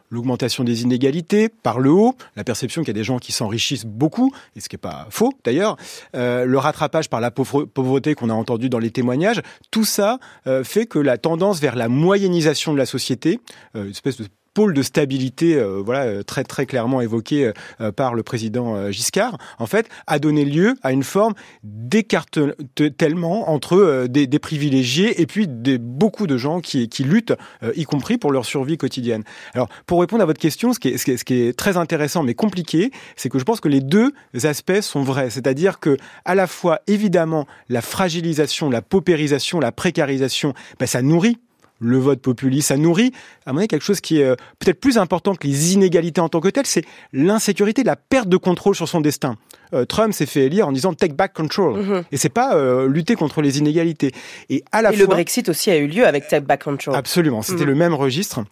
L'augmentation 0.08 0.64
des 0.64 0.82
inégalités 0.82 1.50
par 1.50 1.80
le 1.80 1.90
haut, 1.90 2.16
la 2.34 2.44
perception 2.44 2.80
qu'il 2.80 2.88
y 2.88 2.96
a 2.96 2.98
des 2.98 3.04
gens 3.04 3.18
qui 3.18 3.32
s'enrichissent 3.32 3.84
beaucoup, 3.84 4.32
et 4.56 4.60
ce 4.60 4.70
qui 4.70 4.76
n'est 4.76 4.80
pas 4.80 5.06
faux 5.10 5.32
d'ailleurs, 5.44 5.76
le 6.14 6.56
rattrapage 6.56 7.08
par 7.08 7.20
la 7.20 7.30
pauvreté 7.30 8.14
qu'on 8.16 8.30
a 8.30 8.34
entendu 8.34 8.68
dans 8.68 8.80
les 8.80 8.90
témoignages, 8.90 9.40
tout 9.70 9.84
ça 9.84 10.18
fait 10.64 10.86
que 10.86 10.98
la 10.98 11.16
tendance 11.16 11.60
vers 11.60 11.76
la 11.76 11.88
moyennisation 11.88 12.72
de 12.72 12.78
la 12.78 12.86
société, 12.86 13.38
une 13.76 13.90
espèce 13.90 14.16
de 14.16 14.26
pôle 14.54 14.74
de 14.74 14.82
stabilité, 14.82 15.54
euh, 15.54 15.80
voilà, 15.84 16.04
euh, 16.04 16.22
très 16.22 16.44
très 16.44 16.66
clairement 16.66 17.00
évoqué 17.00 17.52
euh, 17.80 17.92
par 17.92 18.14
le 18.14 18.22
président 18.22 18.90
Giscard, 18.90 19.38
en 19.58 19.66
fait, 19.66 19.88
a 20.06 20.18
donné 20.18 20.44
lieu 20.44 20.74
à 20.82 20.92
une 20.92 21.02
forme 21.02 21.34
d'écartèlement 21.62 23.50
entre 23.50 24.06
des, 24.08 24.26
des, 24.26 24.38
privilégiés 24.38 25.20
et 25.20 25.26
puis 25.26 25.46
des, 25.48 25.78
beaucoup 25.78 26.26
de 26.26 26.36
gens 26.36 26.60
qui, 26.60 26.88
qui 26.88 27.04
luttent, 27.04 27.34
y 27.76 27.84
compris 27.84 28.18
pour 28.18 28.32
leur 28.32 28.44
survie 28.44 28.76
quotidienne. 28.76 29.22
Alors, 29.54 29.68
pour 29.86 30.00
répondre 30.00 30.22
à 30.22 30.26
votre 30.26 30.40
question, 30.40 30.72
ce 30.72 30.78
qui 30.78 30.88
est, 30.88 30.98
ce 30.98 31.04
qui 31.04 31.12
est, 31.12 31.16
ce 31.16 31.24
qui 31.24 31.34
est 31.34 31.56
très 31.56 31.76
intéressant 31.76 32.22
mais 32.22 32.34
compliqué, 32.34 32.90
c'est 33.16 33.28
que 33.28 33.38
je 33.38 33.44
pense 33.44 33.60
que 33.60 33.68
les 33.68 33.80
deux 33.80 34.12
aspects 34.42 34.80
sont 34.80 35.02
vrais, 35.02 35.30
c'est-à-dire 35.30 35.80
que 35.80 35.96
à 36.24 36.34
la 36.34 36.46
fois, 36.46 36.80
évidemment, 36.86 37.46
la 37.68 37.82
fragilisation, 37.82 38.70
la 38.70 38.82
paupérisation, 38.82 39.60
la 39.60 39.72
précarisation, 39.72 40.54
ben, 40.78 40.86
ça 40.86 41.02
nourrit 41.02 41.38
le 41.80 41.98
vote 41.98 42.20
populiste, 42.20 42.68
ça 42.68 42.76
nourrit, 42.76 43.12
à 43.46 43.52
mon 43.52 43.58
avis, 43.58 43.68
quelque 43.68 43.84
chose 43.84 44.00
qui 44.00 44.20
est 44.20 44.24
euh, 44.24 44.36
peut-être 44.58 44.80
plus 44.80 44.98
important 44.98 45.34
que 45.34 45.46
les 45.46 45.74
inégalités 45.74 46.20
en 46.20 46.28
tant 46.28 46.40
que 46.40 46.48
telles, 46.48 46.66
c'est 46.66 46.84
l'insécurité, 47.12 47.82
la 47.82 47.96
perte 47.96 48.28
de 48.28 48.36
contrôle 48.36 48.74
sur 48.74 48.88
son 48.88 49.00
destin. 49.00 49.36
Euh, 49.72 49.84
Trump 49.84 50.12
s'est 50.12 50.26
fait 50.26 50.46
élire 50.46 50.68
en 50.68 50.72
disant 50.72 50.92
take 50.92 51.14
back 51.14 51.32
control, 51.32 51.80
mhm. 51.80 52.04
et 52.12 52.16
c'est 52.16 52.28
pas 52.28 52.54
euh, 52.54 52.86
lutter 52.86 53.14
contre 53.14 53.40
les 53.40 53.58
inégalités. 53.58 54.12
Et 54.50 54.62
à 54.72 54.82
la 54.82 54.92
et 54.92 54.96
le 54.96 55.06
Brexit 55.06 55.48
aussi 55.48 55.70
a 55.70 55.76
eu 55.76 55.86
lieu 55.86 56.06
avec 56.06 56.28
take 56.28 56.46
back 56.46 56.64
control. 56.64 56.94
Absolument, 56.94 57.42
c'était 57.42 57.62
mhm. 57.62 57.70
le 57.70 57.74
même 57.74 57.94
registre. 57.94 58.44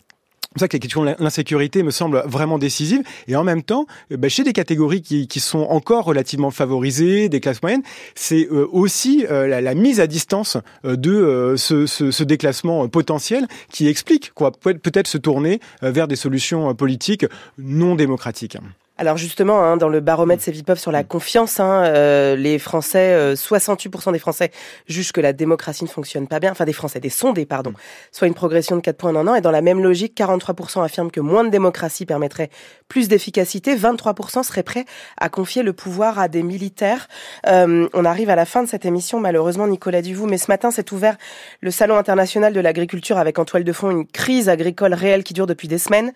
C'est 0.55 0.61
ça 0.61 0.69
que 0.69 0.77
la 0.77 0.81
question 0.81 1.05
de 1.05 1.15
l'insécurité 1.19 1.83
me 1.83 1.91
semble 1.91 2.23
vraiment 2.27 2.59
décisive. 2.59 3.03
Et 3.27 3.37
en 3.37 3.45
même 3.45 3.63
temps, 3.63 3.87
euh, 4.13 4.17
bah, 4.17 4.29
chez 4.29 4.45
des 4.45 4.55
catégories 4.55 5.03
qui, 5.03 5.29
qui, 5.29 5.41
sont 5.41 5.61
encore 5.61 6.05
relativement 6.05 6.51
favorisées, 6.51 7.29
des 7.29 7.41
classes 7.41 7.63
moyennes, 7.63 7.83
c'est 8.15 8.49
euh, 8.51 8.67
aussi 8.73 9.27
euh, 9.31 9.47
la, 9.47 9.75
mise 9.75 10.01
à 10.01 10.07
distance 10.07 10.57
de 10.85 11.55
ce, 11.57 11.87
ce, 11.87 12.11
ce, 12.11 12.25
déclassement 12.25 12.89
potentiel 12.89 13.47
qui 13.71 13.89
explique 13.89 14.33
quoi 14.35 14.51
peut-être 14.51 15.07
se 15.07 15.19
tourner 15.19 15.61
vers 15.83 16.09
des 16.09 16.17
solutions 16.17 16.75
politiques 16.75 17.27
non 17.59 17.95
démocratiques. 17.95 18.57
Alors 19.01 19.17
justement, 19.17 19.63
hein, 19.63 19.77
dans 19.77 19.89
le 19.89 20.01
baromètre 20.01 20.43
Cevipof 20.43 20.81
sur 20.81 20.91
la 20.91 21.05
confiance, 21.05 21.61
hein, 21.61 21.85
euh, 21.85 22.35
les 22.35 22.59
Français, 22.59 23.15
euh, 23.15 23.37
68% 23.37 24.11
des 24.11 24.19
Français 24.19 24.51
jugent 24.89 25.13
que 25.13 25.21
la 25.21 25.33
démocratie 25.33 25.85
ne 25.85 25.89
fonctionne 25.89 26.27
pas 26.27 26.41
bien, 26.41 26.51
enfin 26.51 26.65
des 26.65 26.73
Français, 26.73 26.99
des 26.99 27.09
sondés, 27.09 27.47
pardon, 27.47 27.73
soit 28.11 28.27
une 28.27 28.35
progression 28.35 28.75
de 28.75 28.81
4 28.81 28.97
points 28.97 29.15
en 29.15 29.21
un 29.21 29.29
an. 29.29 29.35
Et 29.37 29.41
dans 29.41 29.53
la 29.53 29.61
même 29.61 29.81
logique, 29.81 30.19
43% 30.19 30.83
affirment 30.83 31.13
que 31.13 31.21
moins 31.21 31.45
de 31.45 31.49
démocratie 31.51 32.07
permettrait 32.07 32.51
plus 32.89 33.07
d'efficacité, 33.07 33.77
23% 33.77 34.43
seraient 34.43 34.65
prêts 34.65 34.85
à 35.17 35.29
confier 35.29 35.63
le 35.63 35.73
pouvoir 35.73 36.19
à 36.19 36.27
des 36.27 36.43
militaires. 36.43 37.07
Euh, 37.47 37.89
on 37.95 38.05
arrive 38.05 38.31
à 38.31 38.37
la 38.37 38.47
fin 38.47 38.65
de 38.65 38.69
cette 38.69 38.85
émission, 38.85 39.21
malheureusement, 39.21 39.69
Nicolas 39.69 40.03
Duvou, 40.03 40.27
mais 40.27 40.39
ce 40.39 40.51
matin 40.51 40.73
s'est 40.73 40.93
ouvert 40.93 41.17
le 41.61 41.71
Salon 41.71 41.97
international 41.97 42.53
de 42.53 42.59
l'agriculture 42.59 43.17
avec 43.17 43.39
en 43.39 43.45
toile 43.45 43.63
de 43.63 43.73
fond 43.73 43.93
une 43.93 44.09
crise 44.09 44.49
agricole 44.49 44.93
réelle 44.93 45.23
qui 45.23 45.35
dure 45.35 45.47
depuis 45.47 45.69
des 45.69 45.79
semaines, 45.79 46.11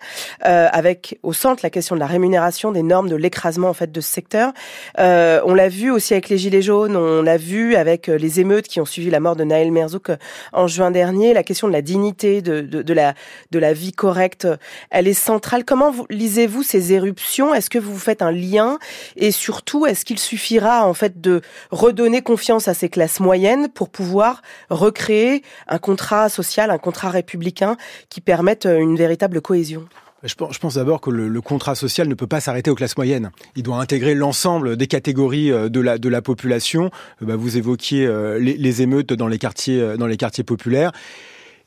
euh, 0.45 0.67
avec 0.73 1.17
au 1.23 1.31
centre 1.31 1.61
la 1.63 1.69
question 1.69 1.95
de 1.95 2.01
la 2.01 2.07
rémunération 2.07 2.72
des 2.73 2.83
normes 2.83 3.09
de 3.09 3.15
l'écrasement 3.15 3.69
en 3.69 3.73
fait 3.73 3.91
de 3.91 4.01
ce 4.01 4.11
secteur. 4.11 4.51
Euh, 4.99 5.41
on 5.45 5.53
l'a 5.53 5.69
vu 5.69 5.91
aussi 5.91 6.13
avec 6.13 6.29
les 6.29 6.37
gilets 6.37 6.61
jaunes, 6.61 6.95
on 6.95 7.21
l'a 7.21 7.37
vu 7.37 7.75
avec 7.75 8.09
euh, 8.09 8.17
les 8.17 8.39
émeutes 8.39 8.67
qui 8.67 8.81
ont 8.81 8.85
suivi 8.85 9.09
la 9.09 9.19
mort 9.19 9.35
de 9.35 9.43
Naël 9.43 9.71
Merzouk 9.71 10.09
euh, 10.09 10.17
en 10.51 10.67
juin 10.67 10.91
dernier. 10.91 11.33
La 11.33 11.43
question 11.43 11.67
de 11.67 11.73
la 11.73 11.81
dignité, 11.81 12.41
de, 12.41 12.61
de, 12.61 12.93
la 12.93 13.13
de 13.51 13.59
la 13.59 13.73
vie 13.73 13.91
correcte, 13.91 14.47
elle 14.89 15.07
est 15.07 15.13
centrale. 15.13 15.63
Comment 15.65 15.91
vous, 15.91 16.05
lisez-vous 16.09 16.63
ces 16.63 16.93
éruptions? 16.93 17.53
Est-ce 17.53 17.69
que 17.69 17.79
vous 17.79 17.97
faites 17.97 18.21
un 18.21 18.31
lien? 18.31 18.79
Et 19.15 19.31
surtout, 19.31 19.85
est-ce 19.85 20.05
qu'il 20.05 20.19
suffira 20.19 20.85
en 20.85 20.93
fait 20.93 21.21
de 21.21 21.41
redonner 21.71 22.21
confiance 22.21 22.67
à 22.67 22.73
ces 22.73 22.89
classes 22.89 23.19
moyennes 23.19 23.69
pour 23.69 23.89
pouvoir 23.89 24.41
recréer 24.69 25.43
un 25.67 25.77
contrat 25.77 26.29
social, 26.29 26.71
un 26.71 26.77
contrat 26.77 27.09
républicain 27.09 27.77
qui 28.09 28.21
permette 28.21 28.65
une 28.65 28.95
véritable 28.95 29.41
cohésion? 29.41 29.87
Je 30.23 30.35
pense, 30.35 30.75
d'abord 30.75 31.01
que 31.01 31.09
le, 31.09 31.41
contrat 31.41 31.75
social 31.75 32.07
ne 32.07 32.13
peut 32.13 32.27
pas 32.27 32.39
s'arrêter 32.39 32.71
aux 32.71 32.75
classes 32.75 32.95
moyennes. 32.95 33.31
Il 33.55 33.63
doit 33.63 33.77
intégrer 33.77 34.15
l'ensemble 34.15 34.77
des 34.77 34.87
catégories 34.87 35.51
euh, 35.51 35.69
de 35.69 35.81
la, 35.81 35.97
de 35.97 36.09
la 36.09 36.21
population. 36.21 36.91
Euh, 37.21 37.25
bah, 37.25 37.35
vous 37.35 37.57
évoquiez 37.57 38.05
euh, 38.05 38.39
les, 38.39 38.55
les, 38.55 38.81
émeutes 38.81 39.11
dans 39.13 39.27
les 39.27 39.37
quartiers, 39.37 39.97
dans 39.97 40.07
les 40.07 40.17
quartiers 40.17 40.43
populaires 40.43 40.91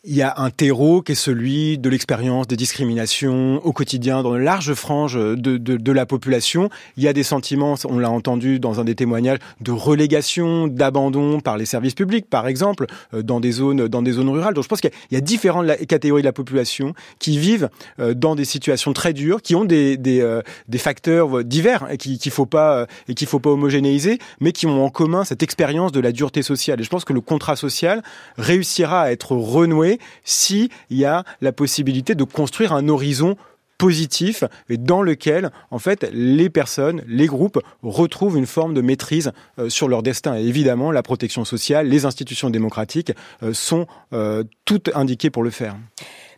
il 0.09 0.15
y 0.15 0.23
a 0.23 0.35
un 0.37 0.51
terreau 0.51 1.03
qui 1.03 1.13
est 1.13 1.17
celui 1.17 1.79
de 1.79 1.91
l'expérience 1.91 2.47
des 2.47 2.57
discriminations 2.57 3.61
au 3.65 3.73
quotidien 3.73 4.23
dans 4.23 4.37
une 4.37 4.45
large 4.45 4.73
frange 4.75 5.15
de, 5.15 5.35
de, 5.35 5.57
de, 5.57 5.93
la 5.93 6.07
population. 6.07 6.71
Il 6.97 7.03
y 7.03 7.09
a 7.09 7.13
des 7.13 7.25
sentiments, 7.25 7.75
on 7.89 7.99
l'a 7.99 8.11
entendu 8.11 8.61
dans 8.61 8.79
un 8.79 8.85
des 8.85 8.95
témoignages, 8.95 9.39
de 9.61 9.73
relégation, 9.73 10.69
d'abandon 10.69 11.41
par 11.41 11.57
les 11.57 11.67
services 11.67 11.95
publics, 11.95 12.31
par 12.31 12.47
exemple, 12.47 12.87
euh, 13.15 13.23
dans 13.23 13.41
des 13.41 13.51
zones, 13.51 13.89
dans 13.89 14.01
des 14.03 14.13
zones 14.13 14.29
rurales. 14.29 14.55
Donc 14.55 14.63
je 14.63 14.69
pense 14.69 14.81
qu'il 14.81 14.93
y 15.11 15.17
a 15.17 15.21
différentes 15.21 15.67
catégories 15.89 16.23
de 16.23 16.27
la 16.27 16.33
population 16.33 16.95
qui 17.19 17.39
vivent 17.39 17.69
euh, 17.99 18.15
dans 18.15 18.37
des 18.37 18.45
situations 18.45 18.93
très 18.93 19.13
dures, 19.13 19.43
qui 19.43 19.57
ont 19.57 19.65
des, 19.65 19.97
des, 19.97 20.21
euh, 20.21 20.41
des 20.69 20.79
facteurs 20.79 21.43
divers 21.43 21.91
et 21.91 21.97
qu'il 21.97 22.31
faut 22.31 22.47
pas 22.47 22.87
et 23.09 23.15
qu'il 23.15 23.27
faut 23.27 23.41
pas 23.41 23.51
homogénéiser, 23.51 24.19
mais 24.41 24.53
qui 24.53 24.67
ont 24.67 24.85
en 24.85 24.91
commun 24.91 25.25
cette 25.25 25.43
expérience 25.43 25.91
de 25.91 25.99
la 25.99 26.13
dureté 26.13 26.43
sociale. 26.43 26.81
Et 26.81 26.85
je 26.85 26.91
pense 26.91 27.05
que 27.05 27.13
le 27.13 27.21
contrat 27.21 27.57
social 27.57 28.03
réussira 28.39 29.03
à 29.03 29.11
être 29.11 29.33
renoué 29.33 29.96
s'il 30.25 30.69
y 30.91 31.05
a 31.05 31.25
la 31.41 31.53
possibilité 31.53 32.15
de 32.15 32.25
construire 32.25 32.73
un 32.73 32.89
horizon 32.89 33.37
positif 33.79 34.45
et 34.69 34.77
dans 34.77 35.03
lequel 35.03 35.51
en 35.71 35.79
fait 35.79 36.09
les 36.13 36.51
personnes, 36.51 37.03
les 37.07 37.27
groupes 37.27 37.61
retrouvent 37.83 38.39
une 38.39 38.47
forme 38.47 38.75
de 38.75 38.81
maîtrise 38.81 39.33
euh, 39.59 39.69
sur 39.69 39.89
leur 39.89 40.03
destin. 40.03 40.35
Évidemment, 40.35 40.93
la 40.93 41.03
protection 41.03 41.45
sociale, 41.45 41.89
les 41.89 42.05
institutions 42.07 42.51
démocratiques 42.51 43.13
euh, 43.43 43.53
sont 43.53 43.87
euh, 44.13 44.45
toutes 44.65 44.91
indiquées 44.95 45.31
pour 45.31 45.43
le 45.43 45.51
faire. 45.51 45.77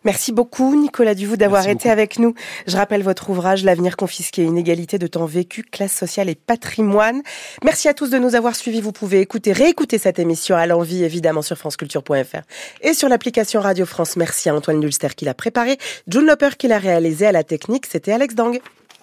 Merci 0.04 0.32
beaucoup, 0.32 0.74
Nicolas 0.76 1.14
Duvou, 1.14 1.36
d'avoir 1.36 1.68
été 1.68 1.90
avec 1.90 2.18
nous. 2.18 2.34
Je 2.66 2.76
rappelle 2.76 3.02
votre 3.02 3.30
ouvrage, 3.30 3.64
L'avenir 3.64 3.96
confisqué, 3.96 4.44
inégalité 4.44 4.98
de 4.98 5.06
temps 5.06 5.26
vécu, 5.26 5.62
classe 5.62 5.92
sociale 5.92 6.28
et 6.28 6.34
patrimoine. 6.34 7.22
Merci 7.64 7.88
à 7.88 7.94
tous 7.94 8.10
de 8.10 8.18
nous 8.18 8.34
avoir 8.34 8.56
suivis. 8.56 8.80
Vous 8.80 8.92
pouvez 8.92 9.20
écouter, 9.20 9.52
réécouter 9.52 9.98
cette 9.98 10.18
émission 10.18 10.56
à 10.56 10.66
l'envie, 10.66 11.04
évidemment, 11.04 11.42
sur 11.42 11.56
franceculture.fr 11.56 12.42
et 12.82 12.94
sur 12.94 13.08
l'application 13.08 13.60
Radio 13.60 13.86
France. 13.86 14.16
Merci 14.16 14.48
à 14.48 14.54
Antoine 14.54 14.80
Dulster 14.80 15.08
qui 15.16 15.24
l'a 15.24 15.34
préparé, 15.34 15.78
June 16.06 16.26
Loper 16.26 16.50
qui 16.58 16.68
l'a 16.68 16.78
réalisé 16.78 17.26
à 17.26 17.32
la 17.32 17.44
technique. 17.44 17.86
C'était 17.86 18.12
Alex 18.12 18.34
Dang. 18.34 18.60